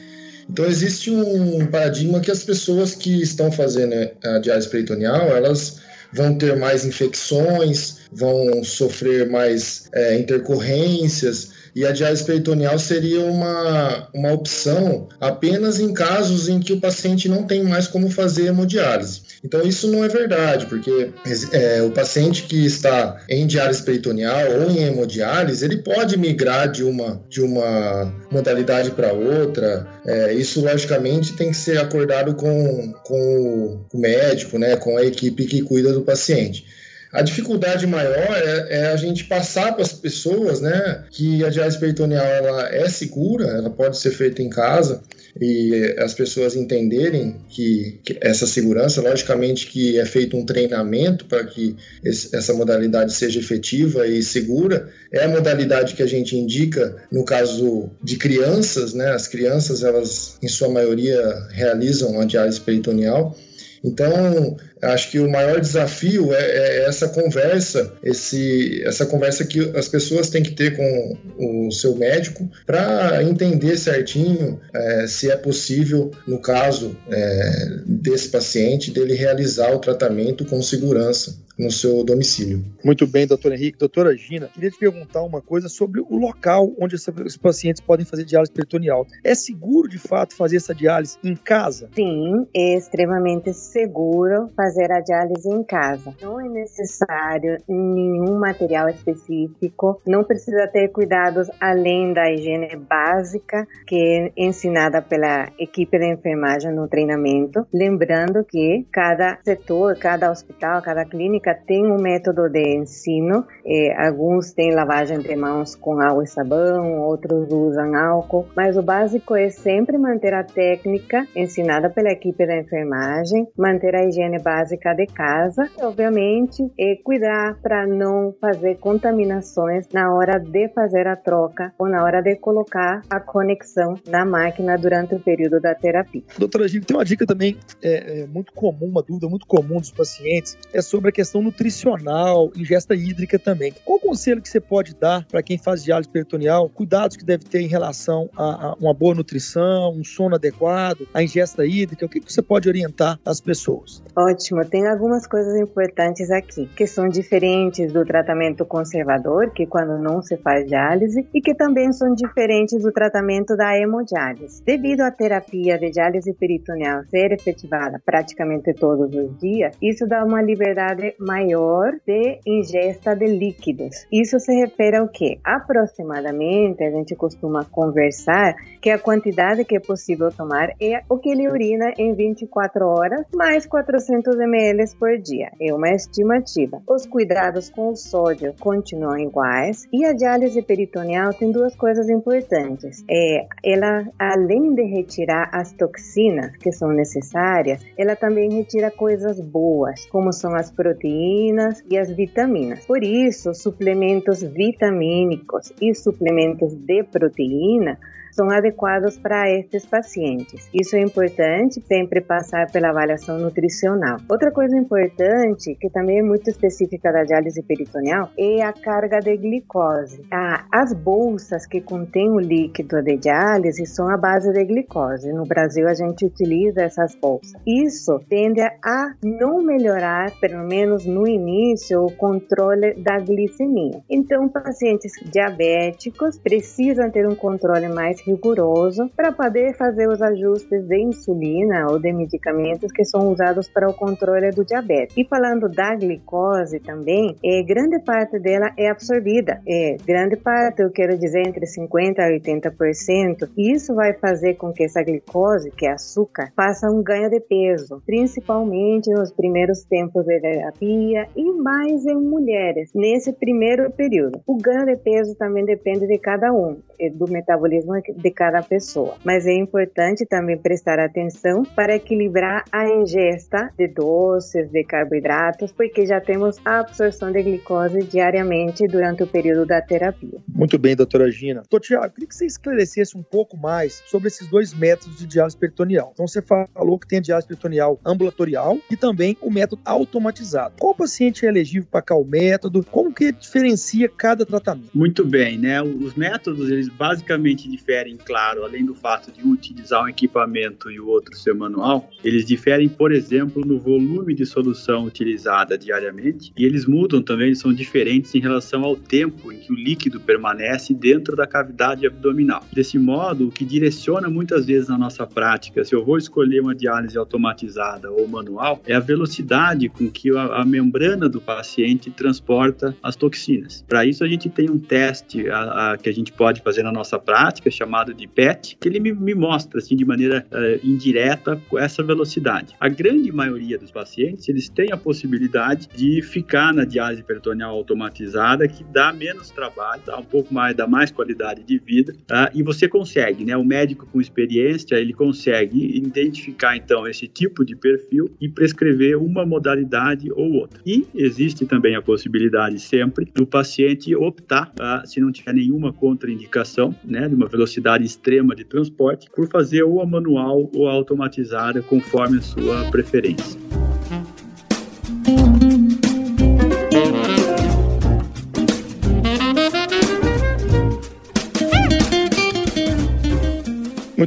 Então 0.49 0.65
existe 0.65 1.11
um 1.11 1.65
paradigma 1.67 2.19
que 2.19 2.31
as 2.31 2.43
pessoas 2.43 2.95
que 2.95 3.21
estão 3.21 3.51
fazendo 3.51 3.93
a 4.23 4.39
diálise 4.39 4.69
peritoneal, 4.69 5.35
elas 5.35 5.79
vão 6.13 6.37
ter 6.37 6.55
mais 6.55 6.85
infecções, 6.85 7.97
vão 8.11 8.63
sofrer 8.63 9.29
mais 9.29 9.89
é, 9.93 10.17
intercorrências 10.17 11.49
e 11.77 11.85
a 11.85 11.91
diálise 11.91 12.23
peritoneal 12.23 12.79
seria 12.79 13.21
uma, 13.21 14.09
uma 14.11 14.33
opção 14.33 15.07
apenas 15.21 15.79
em 15.79 15.93
casos 15.93 16.49
em 16.49 16.59
que 16.59 16.73
o 16.73 16.81
paciente 16.81 17.29
não 17.29 17.43
tem 17.43 17.61
mais 17.61 17.87
como 17.87 18.09
fazer 18.09 18.47
hemodiálise. 18.47 19.21
Então 19.43 19.61
isso 19.61 19.87
não 19.87 20.03
é 20.03 20.07
verdade, 20.07 20.65
porque 20.65 21.11
é, 21.51 21.83
o 21.83 21.91
paciente 21.91 22.45
que 22.45 22.65
está 22.65 23.23
em 23.29 23.45
diálise 23.45 23.83
peritoneal 23.83 24.53
ou 24.53 24.71
em 24.71 24.85
hemodiálise, 24.85 25.63
ele 25.63 25.77
pode 25.77 26.17
migrar 26.17 26.71
de 26.71 26.83
uma, 26.83 27.21
de 27.29 27.43
uma 27.43 28.11
modalidade 28.31 28.89
para 28.89 29.13
outra. 29.13 29.87
É, 30.03 30.33
isso 30.33 30.61
logicamente 30.61 31.33
tem 31.33 31.51
que 31.51 31.57
ser 31.57 31.77
acordado 31.77 32.33
com, 32.33 32.91
com 33.03 33.85
o 33.93 33.99
médico, 33.99 34.57
né, 34.57 34.77
com 34.77 34.97
a 34.97 35.05
equipe 35.05 35.45
que 35.45 35.61
cuida 35.61 35.93
do 35.93 36.01
paciente. 36.01 36.65
A 37.11 37.21
dificuldade 37.21 37.87
maior 37.87 38.35
é, 38.35 38.67
é, 38.69 38.87
a 38.87 38.97
gente 38.97 39.25
passar 39.25 39.73
para 39.73 39.81
as 39.81 39.93
pessoas 39.93 40.59
né, 40.59 41.03
que 41.09 41.43
a 41.43 41.49
diálise 41.49 41.79
peritoneal 41.79 42.25
ela 42.25 42.67
é 42.69 42.89
segura, 42.89 43.47
ela 43.47 43.69
pode 43.69 43.97
ser 43.97 44.11
feita 44.11 44.41
em 44.41 44.49
casa 44.49 45.01
e 45.39 45.95
as 45.99 46.13
pessoas 46.13 46.55
entenderem 46.55 47.35
que, 47.47 47.99
que 48.03 48.17
essa 48.21 48.45
segurança, 48.45 49.01
logicamente 49.01 49.67
que 49.67 49.99
é 49.99 50.05
feito 50.05 50.35
um 50.35 50.45
treinamento 50.45 51.25
para 51.25 51.45
que 51.45 51.75
esse, 52.03 52.35
essa 52.35 52.53
modalidade 52.53 53.13
seja 53.13 53.39
efetiva 53.39 54.07
e 54.07 54.21
segura, 54.23 54.89
é 55.11 55.23
a 55.23 55.29
modalidade 55.29 55.93
que 55.93 56.03
a 56.03 56.07
gente 56.07 56.35
indica 56.35 56.95
no 57.11 57.23
caso 57.23 57.89
de 58.03 58.17
crianças, 58.17 58.93
né? 58.93 59.11
As 59.11 59.27
crianças, 59.27 59.83
elas 59.83 60.37
em 60.41 60.47
sua 60.47 60.69
maioria 60.69 61.47
realizam 61.51 62.19
a 62.19 62.25
diálise 62.25 62.59
peritoneal 62.59 63.37
então, 63.83 64.57
acho 64.81 65.11
que 65.11 65.19
o 65.19 65.29
maior 65.29 65.59
desafio 65.59 66.33
é, 66.33 66.41
é, 66.41 66.85
essa 66.85 67.07
conversa, 67.09 67.93
esse, 68.03 68.83
essa 68.83 69.05
conversa 69.05 69.45
que 69.45 69.59
as 69.75 69.87
pessoas 69.87 70.29
têm 70.29 70.43
que 70.43 70.51
ter 70.51 70.75
com 70.75 71.17
o 71.37 71.71
seu 71.71 71.95
médico 71.95 72.49
para 72.65 73.23
entender 73.23 73.77
certinho 73.77 74.59
é, 74.73 75.07
se 75.07 75.29
é 75.29 75.35
possível, 75.35 76.11
no 76.27 76.39
caso 76.39 76.95
é, 77.09 77.81
desse 77.85 78.29
paciente, 78.29 78.91
dele 78.91 79.13
realizar 79.13 79.73
o 79.73 79.79
tratamento 79.79 80.45
com 80.45 80.61
segurança 80.61 81.47
no 81.57 81.71
seu 81.71 82.03
domicílio. 82.03 82.63
Muito 82.83 83.07
bem, 83.07 83.25
doutor 83.25 83.51
Henrique. 83.51 83.79
Doutora 83.79 84.15
Gina, 84.15 84.47
queria 84.47 84.69
te 84.69 84.77
perguntar 84.77 85.23
uma 85.23 85.41
coisa 85.41 85.67
sobre 85.67 86.01
o 86.01 86.15
local 86.15 86.71
onde 86.79 86.95
esses 86.95 87.35
pacientes 87.35 87.81
podem 87.81 88.05
fazer 88.05 88.25
diálise 88.25 88.51
peritoneal. 88.51 89.07
É 89.23 89.33
seguro, 89.33 89.89
de 89.89 89.97
fato, 89.97 90.35
fazer 90.35 90.57
essa 90.57 90.75
diálise 90.75 91.17
em 91.23 91.35
casa? 91.35 91.89
Sim, 91.95 92.47
é 92.55 92.77
extremamente 92.77 93.51
seguro 93.53 94.51
fazer 94.55 94.66
a 94.91 94.99
diálise 94.99 95.49
em 95.49 95.63
casa. 95.63 96.13
Não 96.21 96.39
é 96.39 96.47
necessário 96.49 97.57
nenhum 97.67 98.39
material 98.39 98.89
específico, 98.89 100.01
não 100.05 100.23
precisa 100.23 100.67
ter 100.67 100.89
cuidados 100.89 101.49
além 101.59 102.13
da 102.13 102.31
higiene 102.31 102.75
básica 102.75 103.67
que 103.85 103.95
é 103.95 104.31
ensinada 104.35 105.01
pela 105.01 105.49
equipe 105.57 105.97
de 105.97 106.13
enfermagem 106.13 106.71
no 106.73 106.87
treinamento. 106.87 107.65
Lembrando 107.73 108.43
que 108.43 108.85
cada 108.91 109.39
setor, 109.43 109.97
cada 109.97 110.29
hospital, 110.31 110.81
cada 110.81 111.05
clínica 111.05 111.55
tem 111.55 111.85
um 111.85 112.01
método 112.01 112.49
de 112.49 112.77
ensino. 112.77 113.45
Eh, 113.65 113.93
alguns 113.97 114.51
têm 114.51 114.73
lavagem 114.73 115.19
de 115.19 115.35
mãos 115.35 115.75
com 115.75 115.99
água 115.99 116.23
e 116.23 116.27
sabão, 116.27 116.99
outros 117.01 117.51
usam 117.51 117.95
álcool, 117.95 118.47
mas 118.55 118.77
o 118.77 118.81
básico 118.81 119.35
é 119.35 119.49
sempre 119.49 119.97
manter 119.97 120.33
a 120.33 120.43
técnica 120.43 121.25
ensinada 121.35 121.89
pela 121.89 122.11
equipe 122.11 122.45
da 122.45 122.57
enfermagem, 122.57 123.47
manter 123.57 123.95
a 123.95 124.03
higiene 124.03 124.39
básica 124.39 124.56
de 124.65 125.07
casa 125.07 125.69
e, 125.77 125.83
obviamente, 125.83 126.69
é 126.77 126.95
cuidar 127.03 127.57
para 127.61 127.87
não 127.87 128.33
fazer 128.41 128.75
contaminações 128.75 129.87
na 129.93 130.13
hora 130.13 130.39
de 130.39 130.69
fazer 130.69 131.07
a 131.07 131.15
troca 131.15 131.73
ou 131.77 131.87
na 131.87 132.03
hora 132.03 132.21
de 132.21 132.35
colocar 132.35 133.01
a 133.09 133.19
conexão 133.19 133.95
na 134.07 134.25
máquina 134.25 134.77
durante 134.77 135.15
o 135.15 135.19
período 135.19 135.59
da 135.61 135.73
terapia. 135.73 136.23
Doutora 136.37 136.67
Gil, 136.67 136.83
tem 136.83 136.95
uma 136.95 137.05
dica 137.05 137.25
também 137.25 137.57
é, 137.81 138.21
é, 138.21 138.27
muito 138.27 138.51
comum, 138.53 138.87
uma 138.87 139.03
dúvida 139.03 139.27
muito 139.29 139.45
comum 139.45 139.79
dos 139.79 139.91
pacientes, 139.91 140.57
é 140.73 140.81
sobre 140.81 141.09
a 141.09 141.11
questão 141.11 141.27
questão 141.27 141.41
nutricional, 141.41 142.51
ingesta 142.55 142.95
hídrica 142.95 143.37
também. 143.37 143.73
Qual 143.83 143.97
o 143.97 144.01
conselho 144.01 144.41
que 144.41 144.47
você 144.47 144.61
pode 144.61 144.95
dar 144.95 145.25
para 145.25 145.43
quem 145.43 145.57
faz 145.57 145.83
diálise 145.83 146.09
peritoneal? 146.09 146.69
Cuidados 146.69 147.17
que 147.17 147.25
deve 147.25 147.43
ter 147.43 147.59
em 147.59 147.67
relação 147.67 148.29
a, 148.35 148.69
a, 148.69 148.73
uma 148.79 148.93
boa 148.93 149.13
nutrição, 149.13 149.93
um 149.93 150.03
sono 150.03 150.35
adequado, 150.35 151.07
a 151.13 151.21
ingesta 151.21 151.65
hídrica? 151.65 152.05
O 152.05 152.09
que, 152.09 152.21
que 152.21 152.31
você 152.31 152.41
pode 152.41 152.69
orientar 152.69 153.19
as 153.25 153.41
pessoas? 153.41 154.01
Ótimo, 154.15 154.46
tem 154.69 154.87
algumas 154.87 155.27
coisas 155.27 155.55
importantes 155.55 156.31
aqui, 156.31 156.67
que 156.75 156.87
são 156.87 157.07
diferentes 157.07 157.91
do 157.91 158.05
tratamento 158.05 158.65
conservador, 158.65 159.51
que 159.51 159.65
quando 159.65 159.97
não 159.97 160.21
se 160.21 160.37
faz 160.37 160.65
diálise, 160.67 161.27
e 161.33 161.41
que 161.41 161.53
também 161.53 161.91
são 161.91 162.13
diferentes 162.13 162.81
do 162.81 162.91
tratamento 162.91 163.55
da 163.55 163.77
hemodiálise. 163.77 164.63
Devido 164.63 165.01
à 165.01 165.11
terapia 165.11 165.77
de 165.77 165.89
diálise 165.91 166.33
peritoneal 166.33 167.03
ser 167.09 167.31
efetivada 167.31 168.01
praticamente 168.05 168.73
todos 168.73 169.13
os 169.13 169.37
dias, 169.39 169.75
isso 169.81 170.07
dá 170.07 170.23
uma 170.23 170.41
liberdade 170.41 171.15
maior 171.19 171.93
de 172.05 172.39
ingesta 172.45 173.15
de 173.15 173.25
líquidos. 173.25 174.05
Isso 174.11 174.39
se 174.39 174.53
refere 174.53 174.97
ao 174.97 175.07
que? 175.07 175.39
Aproximadamente, 175.43 176.83
a 176.83 176.91
gente 176.91 177.15
costuma 177.15 177.65
conversar 177.65 178.55
que 178.81 178.89
a 178.89 178.99
quantidade 178.99 179.65
que 179.65 179.75
é 179.75 179.79
possível 179.79 180.31
tomar 180.31 180.69
é 180.81 181.01
o 181.09 181.17
que 181.17 181.29
ele 181.29 181.49
urina 181.49 181.93
em 181.97 182.13
24 182.13 182.85
horas, 182.85 183.25
mais 183.33 183.65
400 183.65 184.36
ml 184.43 184.83
por 184.99 185.17
dia. 185.17 185.51
É 185.59 185.73
uma 185.73 185.89
estimativa. 185.89 186.81
Os 186.87 187.05
cuidados 187.05 187.69
com 187.69 187.89
o 187.89 187.95
sódio 187.95 188.53
continuam 188.59 189.17
iguais 189.17 189.87
e 189.91 190.05
a 190.05 190.13
diálise 190.13 190.61
peritoneal 190.61 191.33
tem 191.33 191.51
duas 191.51 191.75
coisas 191.75 192.09
importantes. 192.09 193.03
É, 193.09 193.47
ela, 193.63 194.07
além 194.17 194.73
de 194.73 194.83
retirar 194.83 195.49
as 195.53 195.71
toxinas 195.73 196.55
que 196.57 196.71
são 196.71 196.89
necessárias, 196.89 197.81
ela 197.97 198.15
também 198.15 198.51
retira 198.51 198.91
coisas 198.91 199.39
boas, 199.39 200.05
como 200.07 200.31
são 200.33 200.55
as 200.55 200.71
proteínas 200.71 201.83
e 201.89 201.97
as 201.97 202.11
vitaminas. 202.11 202.85
Por 202.85 203.03
isso, 203.03 203.53
suplementos 203.53 204.41
vitamínicos 204.41 205.71
e 205.81 205.93
suplementos 205.93 206.73
de 206.73 207.03
proteína 207.03 207.97
são 208.37 208.51
adequados 208.51 209.17
para 209.17 209.49
estes 209.49 209.83
pacientes. 209.83 210.69
Isso 210.71 210.95
é 210.95 211.01
importante, 211.01 211.81
sempre 211.81 212.21
passar 212.21 212.71
pela 212.71 212.89
avaliação 212.89 213.39
nutricional. 213.39 214.17
Outra 214.29 214.51
coisa 214.51 214.77
importante, 214.77 215.75
que 215.81 215.89
também 215.89 216.19
é 216.19 216.21
muito 216.21 216.47
específica 216.47 217.11
da 217.11 217.23
diálise 217.23 217.63
peritoneal, 217.63 218.29
é 218.37 218.61
a 218.61 218.71
carga 218.71 219.19
de 219.19 219.35
glicose. 219.37 220.23
As 220.71 220.93
bolsas 220.93 221.65
que 221.65 221.81
contêm 221.81 222.29
o 222.29 222.39
líquido 222.39 223.01
de 223.01 223.17
diálise 223.17 223.87
são 223.87 224.07
a 224.07 224.17
base 224.17 224.53
de 224.53 224.63
glicose. 224.65 225.33
No 225.33 225.43
Brasil, 225.43 225.87
a 225.87 225.95
gente 225.95 226.23
utiliza 226.25 226.83
essas 226.83 227.15
bolsas. 227.15 227.59
Isso 227.65 228.19
tende 228.29 228.61
a 228.61 229.15
não 229.23 229.63
melhorar, 229.63 230.31
pelo 230.39 230.63
menos 230.67 231.07
no 231.07 231.27
início, 231.27 232.03
o 232.03 232.11
controle 232.11 232.93
da 233.01 233.17
glicemia. 233.17 234.03
Então, 234.07 234.47
pacientes 234.47 235.13
diabéticos 235.25 236.37
precisam 236.37 237.09
ter 237.09 237.27
um 237.27 237.33
controle 237.33 237.87
mais 237.87 238.26
rigoroso 238.27 239.09
para 239.15 239.31
poder 239.31 239.73
fazer 239.75 240.07
os 240.07 240.21
ajustes 240.21 240.85
de 240.85 241.01
insulina 241.01 241.89
ou 241.89 241.99
de 241.99 242.11
medicamentos 242.11 242.91
que 242.91 243.05
são 243.05 243.31
usados 243.31 243.69
para 243.69 243.89
o 243.89 243.93
controle 243.93 244.51
do 244.51 244.65
diabetes. 244.65 245.15
E 245.17 245.25
falando 245.25 245.69
da 245.69 245.95
glicose 245.95 246.79
também, 246.79 247.35
é, 247.43 247.63
grande 247.63 247.99
parte 247.99 248.37
dela 248.39 248.71
é 248.77 248.89
absorvida. 248.89 249.61
É, 249.67 249.95
grande 250.05 250.35
parte, 250.35 250.81
eu 250.81 250.91
quero 250.91 251.17
dizer, 251.17 251.47
entre 251.47 251.65
50% 251.65 252.19
a 252.19 252.29
80%. 252.29 253.49
E 253.55 253.71
isso 253.71 253.95
vai 253.95 254.13
fazer 254.13 254.55
com 254.55 254.73
que 254.73 254.83
essa 254.83 255.01
glicose, 255.01 255.71
que 255.71 255.85
é 255.85 255.91
açúcar, 255.91 256.51
faça 256.55 256.89
um 256.89 257.01
ganho 257.01 257.29
de 257.29 257.39
peso, 257.39 258.01
principalmente 258.05 259.09
nos 259.11 259.31
primeiros 259.31 259.83
tempos 259.83 260.25
de 260.25 260.39
terapia 260.39 261.27
e 261.35 261.51
mais 261.51 262.05
em 262.05 262.15
mulheres, 262.15 262.91
nesse 262.93 263.31
primeiro 263.31 263.89
período. 263.91 264.41
O 264.45 264.57
ganho 264.57 264.85
de 264.85 264.97
peso 264.97 265.35
também 265.35 265.63
depende 265.63 266.07
de 266.07 266.17
cada 266.17 266.51
um, 266.51 266.77
é, 266.99 267.09
do 267.09 267.29
metabolismo 267.29 267.95
de 268.17 268.31
cada 268.31 268.61
pessoa. 268.61 269.15
Mas 269.23 269.45
é 269.45 269.53
importante 269.53 270.25
também 270.25 270.57
prestar 270.57 270.99
atenção 270.99 271.63
para 271.63 271.95
equilibrar 271.95 272.63
a 272.71 272.87
ingesta 272.89 273.71
de 273.77 273.87
doces, 273.87 274.69
de 274.69 274.83
carboidratos, 274.83 275.71
porque 275.71 276.05
já 276.05 276.19
temos 276.19 276.57
a 276.65 276.79
absorção 276.79 277.31
de 277.31 277.41
glicose 277.43 278.03
diariamente 278.03 278.87
durante 278.87 279.23
o 279.23 279.27
período 279.27 279.65
da 279.65 279.81
terapia. 279.81 280.39
Muito 280.47 280.77
bem, 280.77 280.95
doutora 280.95 281.29
Gina. 281.31 281.61
Doutor 281.61 281.81
Tiago, 281.81 282.13
queria 282.13 282.27
que 282.27 282.35
você 282.35 282.45
esclarecesse 282.45 283.17
um 283.17 283.23
pouco 283.23 283.57
mais 283.57 284.03
sobre 284.07 284.27
esses 284.27 284.47
dois 284.47 284.73
métodos 284.73 285.17
de 285.17 285.25
diálise 285.25 285.57
peritoneal. 285.57 286.11
Então, 286.13 286.27
você 286.27 286.41
falou 286.41 286.99
que 286.99 287.07
tem 287.07 287.19
a 287.19 287.21
diálise 287.21 287.47
peritoneal 287.47 287.99
ambulatorial 288.05 288.77
e 288.89 288.95
também 288.95 289.37
o 289.41 289.51
método 289.51 289.81
automatizado. 289.85 290.75
Qual 290.79 290.95
paciente 290.95 291.45
é 291.45 291.49
elegível 291.49 291.87
para 291.89 292.01
qual 292.01 292.23
método? 292.23 292.83
Como 292.85 293.13
que 293.13 293.31
diferencia 293.31 294.09
cada 294.09 294.45
tratamento? 294.45 294.89
Muito 294.93 295.25
bem, 295.25 295.57
né? 295.57 295.81
Os 295.81 296.15
métodos, 296.15 296.69
eles 296.69 296.89
basicamente 296.89 297.69
diferem 297.69 297.96
diferem, 297.97 298.17
claro, 298.17 298.63
além 298.63 298.85
do 298.85 298.93
fato 298.93 299.31
de 299.31 299.45
utilizar 299.47 300.03
um 300.03 300.07
equipamento 300.07 300.91
e 300.91 300.99
o 300.99 301.07
outro 301.07 301.35
ser 301.35 301.53
manual, 301.53 302.09
eles 302.23 302.45
diferem, 302.45 302.87
por 302.87 303.11
exemplo, 303.11 303.65
no 303.65 303.79
volume 303.79 304.33
de 304.33 304.45
solução 304.45 305.05
utilizada 305.05 305.77
diariamente 305.77 306.53
e 306.55 306.65
eles 306.65 306.85
mudam 306.85 307.21
também, 307.21 307.55
são 307.55 307.73
diferentes 307.73 308.33
em 308.35 308.39
relação 308.39 308.83
ao 308.83 308.95
tempo 308.95 309.51
em 309.51 309.57
que 309.57 309.71
o 309.71 309.75
líquido 309.75 310.19
permanece 310.19 310.93
dentro 310.93 311.35
da 311.35 311.47
cavidade 311.47 312.05
abdominal. 312.05 312.63
Desse 312.71 312.99
modo, 312.99 313.47
o 313.47 313.51
que 313.51 313.65
direciona 313.65 314.29
muitas 314.29 314.65
vezes 314.65 314.89
na 314.89 314.97
nossa 314.97 315.25
prática, 315.25 315.83
se 315.83 315.95
eu 315.95 316.05
vou 316.05 316.17
escolher 316.17 316.61
uma 316.61 316.75
diálise 316.75 317.17
automatizada 317.17 318.11
ou 318.11 318.27
manual, 318.27 318.81
é 318.85 318.93
a 318.93 318.99
velocidade 318.99 319.89
com 319.89 320.09
que 320.09 320.35
a, 320.35 320.61
a 320.61 320.65
membrana 320.65 321.27
do 321.27 321.41
paciente 321.41 322.11
transporta 322.11 322.95
as 323.01 323.15
toxinas. 323.15 323.83
Para 323.87 324.05
isso, 324.05 324.23
a 324.23 324.27
gente 324.27 324.49
tem 324.49 324.69
um 324.69 324.77
teste 324.77 325.49
a, 325.49 325.93
a, 325.93 325.97
que 325.97 326.09
a 326.09 326.13
gente 326.13 326.31
pode 326.31 326.61
fazer 326.61 326.83
na 326.83 326.91
nossa 326.91 327.17
prática, 327.17 327.71
chamado 327.71 327.86
de 328.15 328.27
PET, 328.27 328.77
que 328.79 328.87
ele 328.87 328.99
me, 328.99 329.13
me 329.13 329.33
mostra 329.33 329.79
assim, 329.79 329.95
de 329.95 330.05
maneira 330.05 330.45
uh, 330.51 330.87
indireta 330.87 331.59
essa 331.77 332.03
velocidade. 332.03 332.75
A 332.79 332.89
grande 332.89 333.31
maioria 333.31 333.77
dos 333.77 333.91
pacientes, 333.91 334.47
eles 334.49 334.69
têm 334.69 334.91
a 334.91 334.97
possibilidade 334.97 335.87
de 335.95 336.21
ficar 336.21 336.73
na 336.73 336.85
diálise 336.85 337.23
peritoneal 337.23 337.75
automatizada, 337.75 338.67
que 338.67 338.83
dá 338.83 339.13
menos 339.13 339.49
trabalho, 339.49 340.01
dá 340.05 340.17
um 340.17 340.23
pouco 340.23 340.53
mais, 340.53 340.75
dá 340.75 340.85
mais 340.85 341.11
qualidade 341.11 341.63
de 341.63 341.77
vida, 341.77 342.13
tá? 342.27 342.51
e 342.53 342.61
você 342.61 342.87
consegue, 342.87 343.45
né? 343.45 343.55
O 343.55 343.63
médico 343.63 344.05
com 344.05 344.19
experiência, 344.19 344.95
ele 344.95 345.13
consegue 345.13 345.97
identificar 345.97 346.75
então 346.75 347.07
esse 347.07 347.27
tipo 347.27 347.63
de 347.65 347.75
perfil 347.75 348.29
e 348.39 348.49
prescrever 348.49 349.17
uma 349.17 349.45
modalidade 349.45 350.31
ou 350.31 350.53
outra. 350.53 350.81
E 350.85 351.05
existe 351.15 351.65
também 351.65 351.95
a 351.95 352.01
possibilidade 352.01 352.79
sempre 352.79 353.25
do 353.33 353.45
paciente 353.45 354.15
optar, 354.15 354.73
uh, 354.79 355.07
se 355.07 355.19
não 355.19 355.31
tiver 355.31 355.53
nenhuma 355.53 355.93
contraindicação, 355.93 356.95
né, 357.03 357.27
de 357.27 357.35
uma 357.35 357.47
velocidade 357.47 357.76
extrema 358.05 358.55
de 358.55 358.63
transporte, 358.63 359.29
por 359.35 359.47
fazer 359.49 359.83
ou 359.83 360.01
a 360.01 360.05
manual 360.05 360.69
ou 360.73 360.87
a 360.87 360.91
automatizada, 360.91 361.81
conforme 361.81 362.37
a 362.37 362.41
sua 362.41 362.89
preferência. 362.89 363.66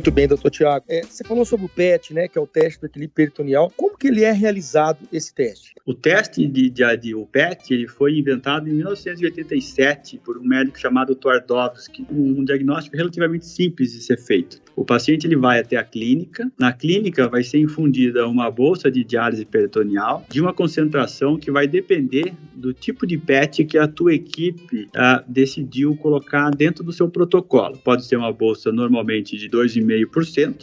Muito 0.00 0.12
bem, 0.12 0.26
doutor 0.26 0.50
Tiago. 0.50 0.86
É, 0.88 1.02
você 1.02 1.22
falou 1.22 1.44
sobre 1.44 1.66
o 1.66 1.68
PET, 1.68 2.14
né, 2.14 2.26
que 2.26 2.38
é 2.38 2.40
o 2.40 2.46
teste 2.46 2.80
do 2.80 2.86
equilíbrio 2.86 3.14
peritoneal. 3.14 3.70
Como 3.76 3.98
que 3.98 4.08
ele 4.08 4.24
é 4.24 4.32
realizado, 4.32 5.06
esse 5.12 5.34
teste? 5.34 5.74
O 5.84 5.92
teste 5.92 6.46
de, 6.46 6.70
de, 6.70 6.96
de 6.96 7.14
o 7.14 7.26
PET 7.26 7.74
ele 7.74 7.86
foi 7.86 8.16
inventado 8.16 8.66
em 8.66 8.72
1987 8.72 10.18
por 10.24 10.38
um 10.38 10.42
médico 10.42 10.78
chamado 10.78 11.14
Twardowski, 11.14 12.06
um 12.10 12.42
diagnóstico 12.42 12.96
relativamente 12.96 13.44
simples 13.44 13.92
de 13.92 14.00
ser 14.00 14.16
feito. 14.16 14.62
O 14.74 14.84
paciente 14.86 15.26
ele 15.26 15.36
vai 15.36 15.60
até 15.60 15.76
a 15.76 15.84
clínica, 15.84 16.50
na 16.58 16.72
clínica 16.72 17.28
vai 17.28 17.42
ser 17.42 17.58
infundida 17.58 18.26
uma 18.26 18.50
bolsa 18.50 18.90
de 18.90 19.04
diálise 19.04 19.44
peritoneal 19.44 20.24
de 20.30 20.40
uma 20.40 20.54
concentração 20.54 21.36
que 21.36 21.50
vai 21.50 21.68
depender 21.68 22.32
do 22.54 22.72
tipo 22.72 23.06
de 23.06 23.18
PET 23.18 23.64
que 23.66 23.76
a 23.76 23.86
tua 23.86 24.14
equipe 24.14 24.84
uh, 24.84 25.22
decidiu 25.28 25.94
colocar 25.96 26.50
dentro 26.50 26.82
do 26.82 26.92
seu 26.92 27.10
protocolo. 27.10 27.76
Pode 27.78 28.06
ser 28.06 28.16
uma 28.16 28.32
bolsa 28.32 28.72
normalmente 28.72 29.36
de 29.36 29.50
2,5% 29.50 29.89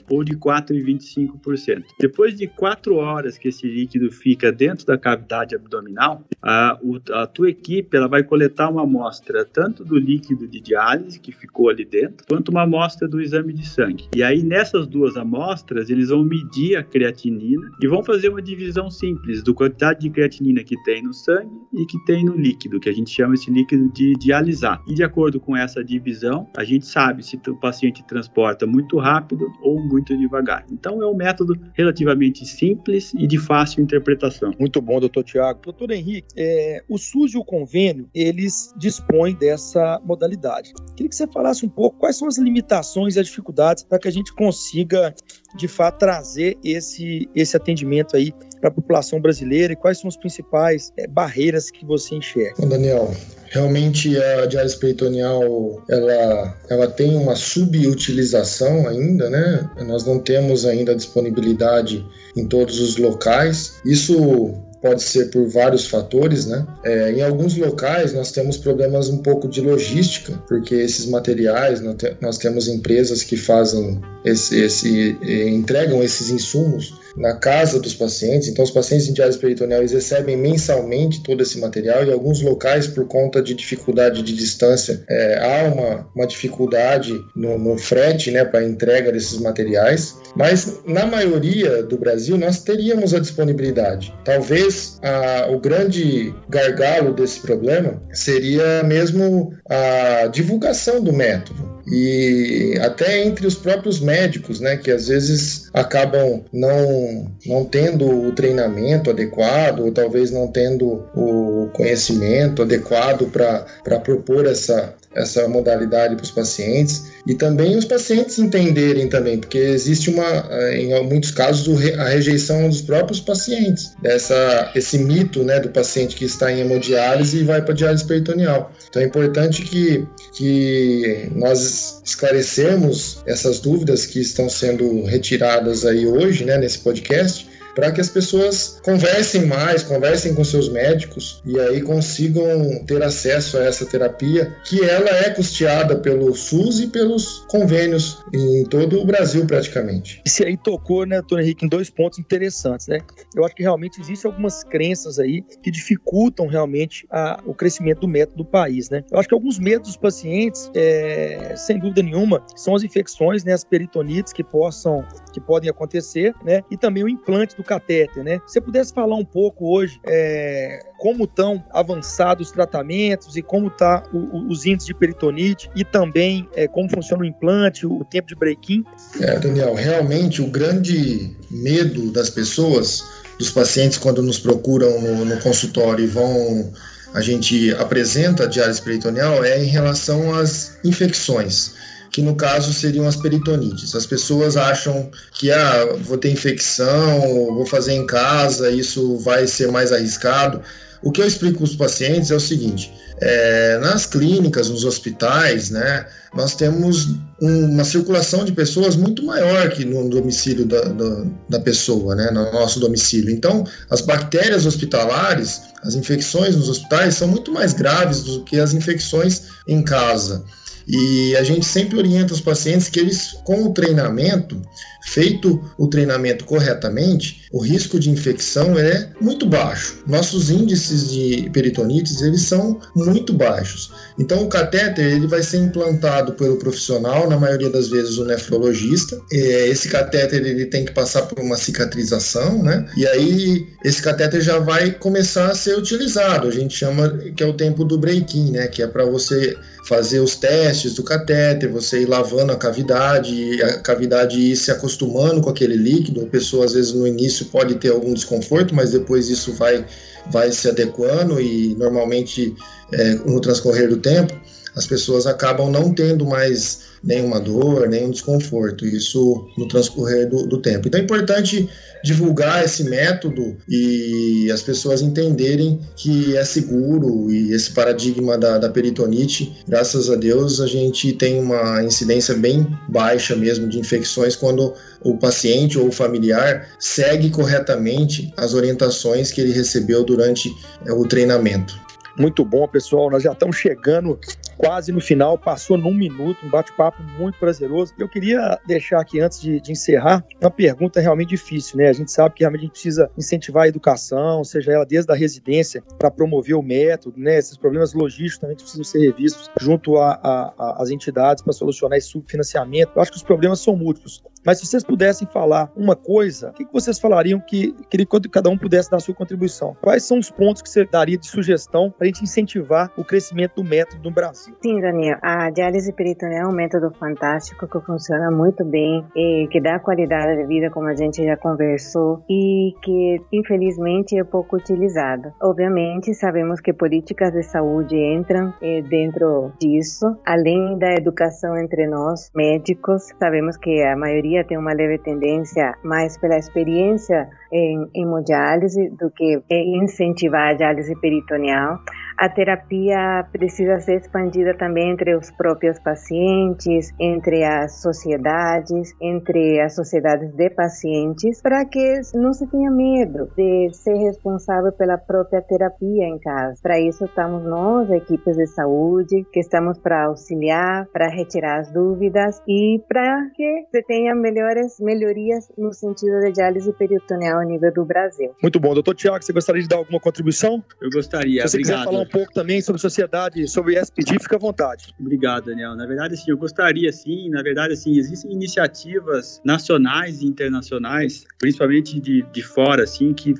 ou 0.09 0.23
de 0.23 0.35
4,25%. 0.35 1.83
Depois 1.99 2.35
de 2.35 2.47
4 2.47 2.95
horas 2.95 3.37
que 3.37 3.49
esse 3.49 3.67
líquido 3.67 4.11
fica 4.11 4.51
dentro 4.51 4.85
da 4.85 4.97
cavidade 4.97 5.55
abdominal, 5.55 6.23
a, 6.41 6.77
a 7.13 7.27
tua 7.27 7.49
equipe 7.49 7.95
ela 7.95 8.07
vai 8.07 8.23
coletar 8.23 8.69
uma 8.69 8.83
amostra 8.83 9.45
tanto 9.45 9.83
do 9.83 9.97
líquido 9.97 10.47
de 10.47 10.59
diálise 10.59 11.19
que 11.19 11.31
ficou 11.31 11.69
ali 11.69 11.85
dentro, 11.85 12.25
quanto 12.27 12.49
uma 12.49 12.63
amostra 12.63 13.07
do 13.07 13.21
exame 13.21 13.53
de 13.53 13.67
sangue. 13.67 14.07
E 14.15 14.23
aí 14.23 14.43
nessas 14.43 14.87
duas 14.87 15.17
amostras 15.17 15.89
eles 15.89 16.09
vão 16.09 16.23
medir 16.23 16.75
a 16.75 16.83
creatinina 16.83 17.69
e 17.81 17.87
vão 17.87 18.03
fazer 18.03 18.29
uma 18.29 18.41
divisão 18.41 18.89
simples 18.89 19.43
do 19.43 19.53
quantidade 19.53 20.01
de 20.01 20.09
creatinina 20.09 20.63
que 20.63 20.81
tem 20.83 21.03
no 21.03 21.13
sangue 21.13 21.51
e 21.73 21.85
que 21.85 21.97
tem 22.05 22.23
no 22.23 22.35
líquido, 22.35 22.79
que 22.79 22.89
a 22.89 22.93
gente 22.93 23.09
chama 23.09 23.33
esse 23.33 23.51
líquido 23.51 23.91
de 23.91 24.13
dialisar. 24.13 24.81
E 24.87 24.93
de 24.93 25.03
acordo 25.03 25.39
com 25.39 25.55
essa 25.55 25.83
divisão, 25.83 26.47
a 26.55 26.63
gente 26.63 26.85
sabe 26.85 27.23
se 27.23 27.39
o 27.47 27.55
paciente 27.55 28.03
transporta 28.05 28.65
muito 28.65 28.97
rápido 28.97 29.16
ou 29.61 29.81
muito 29.81 30.17
devagar. 30.17 30.65
Então 30.71 31.01
é 31.01 31.07
um 31.07 31.15
método 31.15 31.53
relativamente 31.73 32.45
simples 32.45 33.13
e 33.17 33.27
de 33.27 33.37
fácil 33.37 33.83
interpretação. 33.83 34.51
Muito 34.59 34.81
bom, 34.81 34.99
doutor 34.99 35.23
Tiago. 35.23 35.61
Doutor 35.63 35.91
Henrique, 35.91 36.27
é, 36.35 36.83
o 36.89 36.97
SUS 36.97 37.33
e 37.33 37.37
o 37.37 37.43
convênio, 37.43 38.09
eles 38.13 38.73
dispõem 38.77 39.35
dessa 39.35 40.01
modalidade. 40.03 40.73
Queria 40.95 41.09
que 41.09 41.15
você 41.15 41.27
falasse 41.27 41.65
um 41.65 41.69
pouco 41.69 41.97
quais 41.97 42.17
são 42.17 42.27
as 42.27 42.37
limitações 42.37 43.15
e 43.15 43.19
as 43.19 43.27
dificuldades 43.27 43.83
para 43.83 43.99
que 43.99 44.07
a 44.07 44.11
gente 44.11 44.33
consiga, 44.33 45.13
de 45.55 45.67
fato, 45.67 45.99
trazer 45.99 46.57
esse, 46.63 47.29
esse 47.35 47.55
atendimento 47.55 48.15
aí 48.15 48.33
para 48.59 48.69
a 48.69 48.73
população 48.73 49.19
brasileira 49.19 49.73
e 49.73 49.75
quais 49.75 49.99
são 49.99 50.07
as 50.07 50.17
principais 50.17 50.91
é, 50.97 51.07
barreiras 51.07 51.69
que 51.69 51.85
você 51.85 52.15
enxerga? 52.15 52.55
Bom, 52.59 52.67
Daniel, 52.67 53.13
realmente 53.49 54.17
a 54.17 54.45
diálise 54.45 54.77
peritoneal 54.77 55.83
ela, 55.89 56.57
ela 56.69 56.87
tem 56.87 57.15
uma 57.15 57.35
subutilização 57.35 58.87
ainda, 58.87 59.29
né? 59.29 59.69
Nós 59.85 60.05
não 60.05 60.19
temos 60.19 60.65
ainda 60.65 60.95
disponibilidade 60.95 62.05
em 62.35 62.45
todos 62.45 62.79
os 62.79 62.97
locais. 62.97 63.75
Isso 63.85 64.53
pode 64.81 65.01
ser 65.01 65.31
por 65.31 65.47
vários 65.47 65.87
fatores, 65.87 66.45
né? 66.45 66.65
É, 66.83 67.11
em 67.11 67.21
alguns 67.21 67.57
locais 67.57 68.13
nós 68.13 68.31
temos 68.31 68.57
problemas 68.57 69.09
um 69.09 69.17
pouco 69.17 69.47
de 69.47 69.61
logística, 69.61 70.33
porque 70.47 70.75
esses 70.75 71.05
materiais 71.07 71.81
nós, 72.21 72.37
temos 72.37 72.67
empresas 72.67 73.23
que 73.23 73.35
fazem 73.35 73.99
esse, 74.23 74.59
esse 74.59 75.17
entregam 75.49 76.03
esses 76.03 76.29
insumos 76.29 77.06
na 77.17 77.33
casa 77.35 77.79
dos 77.79 77.93
pacientes. 77.93 78.47
Então, 78.47 78.63
os 78.63 78.71
pacientes 78.71 79.07
em 79.07 79.13
diálise 79.13 79.39
peritoneal 79.39 79.81
eles 79.81 79.91
recebem 79.91 80.37
mensalmente 80.37 81.21
todo 81.23 81.41
esse 81.41 81.59
material. 81.59 82.05
Em 82.05 82.13
alguns 82.13 82.41
locais, 82.41 82.87
por 82.87 83.07
conta 83.07 83.41
de 83.41 83.53
dificuldade 83.53 84.21
de 84.21 84.33
distância, 84.33 85.03
é, 85.09 85.39
há 85.39 85.73
uma, 85.73 86.07
uma 86.15 86.27
dificuldade 86.27 87.19
no, 87.35 87.57
no 87.57 87.77
frete 87.77 88.31
né, 88.31 88.45
para 88.45 88.63
entrega 88.63 89.11
desses 89.11 89.39
materiais. 89.39 90.15
Mas, 90.35 90.79
na 90.85 91.05
maioria 91.05 91.83
do 91.83 91.97
Brasil, 91.97 92.37
nós 92.37 92.61
teríamos 92.63 93.13
a 93.13 93.19
disponibilidade. 93.19 94.13
Talvez 94.23 94.99
a, 95.01 95.47
o 95.49 95.59
grande 95.59 96.33
gargalo 96.47 97.13
desse 97.13 97.39
problema 97.39 98.01
seria 98.13 98.83
mesmo 98.83 99.53
a 99.67 100.27
divulgação 100.27 101.03
do 101.03 101.11
método 101.11 101.76
e 101.89 102.77
até 102.81 103.23
entre 103.23 103.47
os 103.47 103.55
próprios 103.55 103.99
médicos, 103.99 104.59
né, 104.59 104.75
que 104.75 104.91
às 104.91 105.07
vezes 105.07 105.69
acabam 105.73 106.43
não, 106.51 107.31
não 107.45 107.63
tendo 107.63 108.05
o 108.05 108.31
treinamento 108.33 109.09
adequado, 109.09 109.79
ou 109.79 109.91
talvez 109.91 110.29
não 110.29 110.47
tendo 110.47 111.05
o 111.15 111.69
conhecimento 111.73 112.61
adequado 112.61 113.27
para 113.31 113.99
propor 113.99 114.45
essa, 114.45 114.93
essa 115.15 115.47
modalidade 115.47 116.15
para 116.15 116.23
os 116.23 116.31
pacientes 116.31 117.11
e 117.25 117.33
também 117.33 117.75
os 117.75 117.85
pacientes 117.85 118.37
entenderem 118.39 119.09
também, 119.09 119.39
porque 119.39 119.57
existe 119.57 120.09
uma, 120.09 120.47
eh, 120.49 120.81
em 120.81 121.03
muitos 121.03 121.31
casos, 121.31 121.67
a 121.97 122.05
rejeição 122.05 122.69
dos 122.69 122.81
próprios 122.81 123.19
pacientes, 123.19 123.93
dessa, 124.01 124.71
esse 124.75 124.97
mito 124.99 125.43
né, 125.43 125.59
do 125.59 125.69
paciente 125.69 126.15
que 126.15 126.25
está 126.25 126.51
em 126.51 126.61
hemodiálise 126.61 127.39
e 127.39 127.43
vai 127.43 127.61
para 127.61 127.73
diálise 127.73 128.05
peritoneal. 128.05 128.71
Então 128.89 129.01
é 129.01 129.05
importante 129.05 129.63
que, 129.63 130.05
que 130.33 131.29
nós 131.35 132.01
esclarecemos 132.03 133.21
essas 133.25 133.59
dúvidas 133.59 134.05
que 134.05 134.19
estão 134.19 134.49
sendo 134.49 135.03
retiradas 135.03 135.85
aí 135.85 136.05
hoje, 136.05 136.45
né, 136.45 136.57
nesse 136.57 136.79
podcast, 136.79 137.46
para 137.77 137.91
que 137.91 138.01
as 138.01 138.09
pessoas 138.09 138.81
conversem 138.83 139.45
mais, 139.45 139.83
conversem 139.83 140.33
com 140.33 140.43
seus 140.43 140.67
médicos 140.67 141.43
e 141.45 141.59
aí 141.59 141.79
consigam 141.79 142.83
ter 142.87 143.03
acesso 143.03 143.55
a 143.55 143.65
essa 143.65 143.85
terapia, 143.85 144.51
que 144.65 144.83
ela 144.83 145.11
é 145.11 145.29
custeada 145.29 145.95
pelo 145.95 146.33
SUS 146.33 146.79
e 146.79 146.87
pelos 146.87 147.45
convênios 147.47 148.17
em 148.33 148.63
todo 148.63 148.99
o 148.99 149.05
Brasil 149.05 149.45
praticamente. 149.45 150.23
Esse 150.25 150.43
aí 150.43 150.57
tocou, 150.57 151.05
né, 151.05 151.17
doutor 151.17 151.39
Henrique, 151.39 151.67
em 151.67 151.69
dois 151.69 151.87
pontos 151.87 152.17
interessantes, 152.17 152.87
né? 152.87 152.97
Eu 153.35 153.45
acho 153.45 153.53
que 153.53 153.61
realmente 153.61 154.01
existem 154.01 154.31
algumas 154.31 154.63
crenças 154.63 155.19
aí 155.19 155.43
que 155.61 155.69
dificultam 155.69 156.47
realmente 156.47 157.05
a, 157.11 157.39
o 157.45 157.53
crescimento 157.53 157.99
do 157.99 158.07
método 158.07 158.37
do 158.37 158.45
país, 158.45 158.89
né? 158.89 159.03
Eu 159.11 159.19
acho 159.19 159.29
que 159.29 159.35
alguns 159.35 159.59
medos 159.59 159.89
dos 159.89 159.97
pacientes, 159.97 160.71
é, 160.73 161.53
sem 161.55 161.77
dúvida 161.77 162.01
nenhuma, 162.01 162.43
são 162.55 162.73
as 162.73 162.81
infecções, 162.81 163.43
né, 163.43 163.53
as 163.53 163.63
peritonites 163.63 164.33
que 164.33 164.43
possam 164.43 165.05
que 165.31 165.39
podem 165.39 165.69
acontecer, 165.69 166.33
né? 166.43 166.63
E 166.71 166.75
também 166.75 167.03
o 167.03 167.09
implante 167.09 167.55
do 167.55 167.66
catéter, 167.67 168.23
né? 168.23 168.41
Se 168.47 168.53
você 168.53 168.61
pudesse 168.61 168.93
falar 168.93 169.15
um 169.15 169.25
pouco 169.25 169.75
hoje 169.75 169.99
é, 170.05 170.79
como 170.97 171.25
estão 171.25 171.63
avançados 171.71 172.47
os 172.47 172.51
tratamentos 172.53 173.35
e 173.35 173.41
como 173.41 173.69
tá 173.69 174.03
os 174.11 174.65
índices 174.65 174.87
de 174.87 174.93
peritonite 174.93 175.69
e 175.75 175.83
também 175.83 176.47
é, 176.55 176.67
como 176.67 176.89
funciona 176.89 177.23
o 177.23 177.25
implante, 177.25 177.85
o 177.85 178.03
tempo 178.05 178.27
de 178.27 178.35
break-in. 178.35 178.83
É, 179.19 179.37
Daniel, 179.37 179.75
realmente 179.75 180.41
o 180.41 180.47
grande 180.47 181.35
medo 181.51 182.11
das 182.11 182.29
pessoas, 182.29 183.03
dos 183.37 183.51
pacientes 183.51 183.97
quando 183.97 184.21
nos 184.23 184.39
procuram 184.39 184.99
no, 185.01 185.25
no 185.25 185.39
consultório 185.41 186.03
e 186.03 186.07
vão 186.07 186.71
a 187.13 187.21
gente 187.21 187.73
apresenta 187.75 188.43
a 188.43 188.47
diálise 188.47 188.81
peritoneal 188.81 189.43
é 189.43 189.63
em 189.63 189.65
relação 189.65 190.35
às 190.35 190.77
infecções 190.83 191.73
que 192.11 192.21
no 192.21 192.35
caso 192.35 192.73
seriam 192.73 193.07
as 193.07 193.15
peritonites. 193.15 193.95
As 193.95 194.05
pessoas 194.05 194.57
acham 194.57 195.09
que 195.33 195.51
ah, 195.51 195.95
vou 196.01 196.17
ter 196.17 196.31
infecção, 196.31 197.21
vou 197.53 197.65
fazer 197.65 197.93
em 197.93 198.05
casa, 198.05 198.69
isso 198.69 199.17
vai 199.17 199.47
ser 199.47 199.71
mais 199.71 199.91
arriscado. 199.91 200.61
O 201.01 201.11
que 201.11 201.21
eu 201.21 201.27
explico 201.27 201.57
para 201.57 201.65
os 201.65 201.75
pacientes 201.75 202.31
é 202.31 202.35
o 202.35 202.39
seguinte: 202.39 202.91
é, 203.19 203.77
nas 203.79 204.05
clínicas, 204.05 204.69
nos 204.69 204.83
hospitais, 204.83 205.69
né, 205.69 206.05
nós 206.35 206.55
temos 206.55 207.15
uma 207.39 207.83
circulação 207.83 208.43
de 208.43 208.51
pessoas 208.51 208.95
muito 208.95 209.23
maior 209.23 209.69
que 209.69 209.85
no 209.85 210.09
domicílio 210.09 210.65
da, 210.65 210.81
da, 210.81 211.23
da, 211.49 211.59
pessoa, 211.59 212.15
né, 212.15 212.29
no 212.31 212.51
nosso 212.51 212.79
domicílio. 212.79 213.31
Então, 213.31 213.63
as 213.89 214.01
bactérias 214.01 214.65
hospitalares, 214.65 215.61
as 215.83 215.95
infecções 215.95 216.55
nos 216.55 216.69
hospitais 216.69 217.15
são 217.15 217.27
muito 217.27 217.51
mais 217.51 217.73
graves 217.73 218.23
do 218.23 218.43
que 218.43 218.59
as 218.59 218.73
infecções 218.73 219.43
em 219.67 219.81
casa. 219.83 220.43
E 220.87 221.35
a 221.35 221.43
gente 221.43 221.65
sempre 221.65 221.97
orienta 221.97 222.33
os 222.33 222.39
pacientes 222.39 222.87
que 222.87 222.99
eles, 222.99 223.33
com 223.43 223.65
o 223.65 223.73
treinamento, 223.73 224.61
feito 225.07 225.63
o 225.77 225.87
treinamento 225.87 226.43
corretamente, 226.43 227.45
o 227.51 227.59
risco 227.59 227.97
de 227.97 228.09
infecção 228.09 228.77
é 228.77 229.09
muito 229.21 229.45
baixo. 229.45 230.03
Nossos 230.05 230.49
índices 230.49 231.09
de 231.09 231.49
peritonites, 231.51 232.21
eles 232.21 232.41
são 232.41 232.79
muito 232.93 233.31
baixos. 233.31 233.91
Então 234.19 234.43
o 234.43 234.49
catéter, 234.49 235.05
ele 235.05 235.25
vai 235.25 235.41
ser 235.41 235.57
implantado 235.57 236.33
pelo 236.33 236.57
profissional, 236.57 237.29
na 237.29 237.37
maioria 237.37 237.69
das 237.69 237.87
vezes 237.87 238.17
o 238.17 238.25
nefrologista. 238.25 239.17
Esse 239.31 239.87
catéter, 239.87 240.45
ele 240.45 240.65
tem 240.65 240.83
que 240.83 240.91
passar 240.91 241.21
por 241.23 241.39
uma 241.39 241.55
cicatrização, 241.55 242.61
né? 242.61 242.85
E 242.97 243.07
aí 243.07 243.65
esse 243.85 244.01
catéter 244.01 244.41
já 244.41 244.59
vai 244.59 244.91
começar 244.91 245.47
a 245.51 245.55
ser 245.55 245.77
utilizado. 245.77 246.47
A 246.47 246.51
gente 246.51 246.75
chama 246.75 247.17
que 247.35 247.41
é 247.41 247.47
o 247.47 247.53
tempo 247.53 247.85
do 247.85 247.97
break-in, 247.97 248.51
né? 248.51 248.67
Que 248.67 248.83
é 248.83 248.87
para 248.87 249.05
você 249.05 249.55
fazer 249.87 250.19
os 250.19 250.35
testes 250.35 250.95
do 250.95 251.03
catéter, 251.03 251.71
você 251.71 252.01
ir 252.01 252.07
lavando 252.07 252.51
a 252.51 252.57
cavidade, 252.57 253.63
a 253.63 253.79
cavidade 253.79 254.37
ir 254.37 254.57
se 254.57 254.69
acostumando 254.69 254.96
com 255.05 255.49
aquele 255.49 255.75
líquido. 255.75 256.21
A 256.21 256.25
pessoa, 256.25 256.65
às 256.65 256.73
vezes, 256.73 256.93
no 256.93 257.07
início 257.07 257.45
pode 257.47 257.75
ter 257.75 257.89
algum 257.89 258.13
desconforto, 258.13 258.73
mas 258.73 258.91
depois 258.91 259.29
isso 259.29 259.53
vai, 259.53 259.85
vai 260.31 260.51
se 260.51 260.67
adequando 260.67 261.39
e 261.39 261.75
normalmente, 261.75 262.55
é, 262.91 263.15
no 263.15 263.39
transcorrer 263.39 263.89
do 263.89 263.97
tempo, 263.97 264.33
as 264.77 264.85
pessoas 264.85 265.25
acabam 265.25 265.71
não 265.71 265.91
tendo 265.91 266.23
mais 266.23 266.81
nenhuma 267.03 267.39
dor, 267.39 267.89
nenhum 267.89 268.11
desconforto, 268.11 268.85
isso 268.85 269.47
no 269.57 269.67
transcorrer 269.67 270.29
do, 270.29 270.45
do 270.45 270.59
tempo. 270.59 270.87
Então 270.87 270.99
é 270.99 271.03
importante 271.03 271.67
divulgar 272.03 272.63
esse 272.63 272.83
método 272.83 273.57
e 273.67 274.49
as 274.51 274.61
pessoas 274.61 275.01
entenderem 275.01 275.79
que 275.95 276.37
é 276.37 276.45
seguro 276.45 277.31
e 277.31 277.53
esse 277.53 277.71
paradigma 277.71 278.37
da, 278.37 278.59
da 278.59 278.69
peritonite, 278.69 279.57
graças 279.67 280.11
a 280.11 280.15
Deus, 280.15 280.61
a 280.61 280.67
gente 280.67 281.11
tem 281.13 281.39
uma 281.39 281.83
incidência 281.83 282.35
bem 282.35 282.67
baixa 282.87 283.35
mesmo 283.35 283.67
de 283.67 283.79
infecções 283.79 284.35
quando 284.35 284.73
o 285.01 285.17
paciente 285.17 285.79
ou 285.79 285.87
o 285.87 285.91
familiar 285.91 286.67
segue 286.79 287.31
corretamente 287.31 288.31
as 288.37 288.53
orientações 288.53 289.31
que 289.31 289.41
ele 289.41 289.51
recebeu 289.51 290.03
durante 290.03 290.55
é, 290.85 290.91
o 290.91 291.03
treinamento. 291.07 291.86
Muito 292.19 292.43
bom, 292.43 292.67
pessoal. 292.67 293.11
Nós 293.11 293.21
já 293.21 293.31
estamos 293.31 293.57
chegando 293.57 294.19
quase 294.57 294.91
no 294.91 294.99
final, 294.99 295.37
passou 295.37 295.77
num 295.77 295.93
minuto, 295.93 296.43
um 296.43 296.49
bate-papo 296.49 297.03
muito 297.03 297.37
prazeroso. 297.37 297.93
Eu 297.97 298.09
queria 298.09 298.59
deixar 298.65 298.99
aqui, 298.99 299.19
antes 299.19 299.39
de, 299.39 299.61
de, 299.61 299.71
encerrar, 299.71 300.25
uma 300.41 300.49
pergunta 300.49 300.99
realmente 300.99 301.29
difícil, 301.29 301.77
né? 301.77 301.89
A 301.89 301.93
gente 301.93 302.11
sabe 302.11 302.33
que 302.33 302.43
realmente 302.43 302.61
a 302.61 302.63
gente 302.63 302.71
precisa 302.71 303.09
incentivar 303.15 303.65
a 303.65 303.67
educação, 303.67 304.43
seja 304.43 304.71
ela 304.71 304.85
desde 304.85 305.11
a 305.11 305.15
residência, 305.15 305.83
para 305.99 306.09
promover 306.09 306.55
o 306.55 306.61
método, 306.63 307.19
né? 307.19 307.37
Esses 307.37 307.55
problemas 307.55 307.93
logísticos 307.93 308.39
também 308.39 308.55
precisam 308.55 308.83
ser 308.83 308.99
revistos 308.99 309.47
junto 309.59 309.95
às 309.97 310.89
entidades 310.89 311.43
para 311.43 311.53
solucionar 311.53 311.99
esse 311.99 312.07
subfinanciamento. 312.07 312.93
Eu 312.95 313.01
acho 313.01 313.11
que 313.11 313.17
os 313.17 313.23
problemas 313.23 313.59
são 313.59 313.75
múltiplos. 313.75 314.23
Mas 314.47 314.59
se 314.59 314.65
vocês 314.65 314.81
pudessem 314.81 315.27
falar 315.27 315.69
uma 315.75 315.93
coisa, 315.93 316.51
o 316.51 316.53
que, 316.53 316.65
vocês 316.71 316.97
falariam 316.97 317.37
que 317.37 317.73
queria 317.89 318.05
que 318.05 318.29
cada 318.29 318.49
um 318.49 318.57
pudesse 318.57 318.89
dar 318.89 318.95
a 318.95 318.99
sua 319.01 319.13
contribuição? 319.13 319.75
Quais 319.81 320.05
são 320.05 320.19
os 320.19 320.31
pontos 320.31 320.61
que 320.61 320.69
você 320.69 320.85
daria 320.85 321.17
de 321.17 321.27
sugestão 321.27 321.91
para 321.91 322.05
a 322.05 322.07
gente 322.07 322.23
incentivar 322.23 322.89
o 322.95 323.03
crescimento 323.03 323.61
do 323.61 323.63
método 323.65 324.01
no 324.05 324.09
Brasil? 324.09 324.55
Sim, 324.63 324.79
Daniel. 324.79 325.17
A 325.21 325.49
diálise 325.49 325.91
peritoneal 325.91 326.45
é 326.45 326.47
um 326.47 326.55
método 326.55 326.91
fantástico 326.97 327.67
que 327.67 327.77
funciona 327.81 328.31
muito 328.31 328.63
bem 328.63 329.03
e 329.13 329.49
que 329.51 329.59
dá 329.59 329.79
qualidade 329.79 330.41
de 330.41 330.47
vida, 330.47 330.69
como 330.69 330.87
a 330.87 330.95
gente 330.95 331.25
já 331.25 331.35
conversou, 331.35 332.23
e 332.29 332.73
que 332.81 333.21
infelizmente 333.33 334.17
é 334.17 334.23
pouco 334.23 334.55
utilizado. 334.55 335.33
Obviamente, 335.41 336.13
sabemos 336.13 336.61
que 336.61 336.71
políticas 336.71 337.33
de 337.33 337.43
saúde 337.43 337.97
entram 337.97 338.53
dentro 338.89 339.51
disso, 339.59 340.15
além 340.25 340.77
da 340.77 340.93
educação 340.93 341.57
entre 341.57 341.85
nós, 341.85 342.31
médicos. 342.33 343.09
Sabemos 343.19 343.57
que 343.57 343.83
a 343.83 343.97
maioria 343.97 344.36
tem 344.43 344.57
uma 344.57 344.73
leve 344.73 344.97
tendência 344.99 345.73
mais 345.83 346.17
pela 346.17 346.37
experiência 346.37 347.29
em 347.51 347.89
hemodiálise 347.95 348.89
do 348.89 349.09
que 349.11 349.41
incentivar 349.49 350.49
a 350.49 350.53
diálise 350.53 350.93
peritoneal. 350.99 351.79
A 352.17 352.27
terapia 352.27 353.27
precisa 353.31 353.79
ser 353.79 353.97
expandida 353.97 354.55
também 354.57 354.91
entre 354.91 355.15
os 355.15 355.29
próprios 355.29 355.77
pacientes, 355.79 356.91
entre 356.99 357.43
as 357.43 357.79
sociedades, 357.79 358.91
entre 358.99 359.61
as 359.61 359.75
sociedades 359.75 360.33
de 360.33 360.49
pacientes, 360.49 361.39
para 361.43 361.63
que 361.63 362.01
não 362.15 362.33
se 362.33 362.47
tenha 362.47 362.71
medo 362.71 363.29
de 363.37 363.69
ser 363.71 363.93
responsável 363.97 364.71
pela 364.71 364.97
própria 364.97 365.43
terapia 365.43 366.07
em 366.07 366.17
casa. 366.17 366.59
Para 366.61 366.79
isso 366.79 367.05
estamos 367.05 367.43
nós, 367.43 367.87
equipes 367.91 368.35
de 368.35 368.47
saúde, 368.47 369.23
que 369.31 369.39
estamos 369.39 369.77
para 369.77 370.05
auxiliar, 370.05 370.87
para 370.91 371.07
retirar 371.09 371.59
as 371.59 371.71
dúvidas 371.71 372.41
e 372.47 372.81
para 372.89 373.29
que 373.35 373.65
se 373.69 373.83
tenha 373.83 374.15
melhores 374.31 374.79
melhorias 374.79 375.49
no 375.57 375.73
sentido 375.73 376.19
de 376.19 376.31
diálise 376.33 376.71
peritoneal 376.73 377.39
a 377.39 377.45
nível 377.45 377.73
do 377.73 377.85
Brasil. 377.85 378.35
Muito 378.41 378.59
bom. 378.59 378.73
Doutor 378.73 378.95
Tiago, 378.95 379.23
você 379.23 379.31
gostaria 379.31 379.61
de 379.61 379.67
dar 379.67 379.77
alguma 379.77 379.99
contribuição? 379.99 380.63
Eu 380.81 380.89
gostaria, 380.89 381.41
Se 381.43 381.51
você 381.51 381.57
obrigado. 381.57 381.77
quiser 381.77 381.91
falar 381.91 382.01
um 382.03 382.09
pouco 382.09 382.33
também 382.33 382.61
sobre 382.61 382.81
sociedade, 382.81 383.47
sobre 383.47 383.79
ESPD, 383.79 384.19
fica 384.19 384.35
à 384.35 384.39
vontade. 384.39 384.93
Obrigado, 384.99 385.45
Daniel. 385.45 385.75
Na 385.75 385.85
verdade, 385.85 386.15
assim, 386.15 386.31
eu 386.31 386.37
gostaria, 386.37 386.91
sim, 386.91 387.29
na 387.29 387.41
verdade, 387.41 387.73
assim, 387.73 387.97
existem 387.97 388.31
iniciativas 388.31 389.41
nacionais 389.45 390.21
e 390.21 390.25
internacionais, 390.25 391.25
principalmente 391.39 391.99
de, 391.99 392.23
de 392.31 392.41
fora, 392.41 392.83
assim, 392.83 393.13
que 393.13 393.33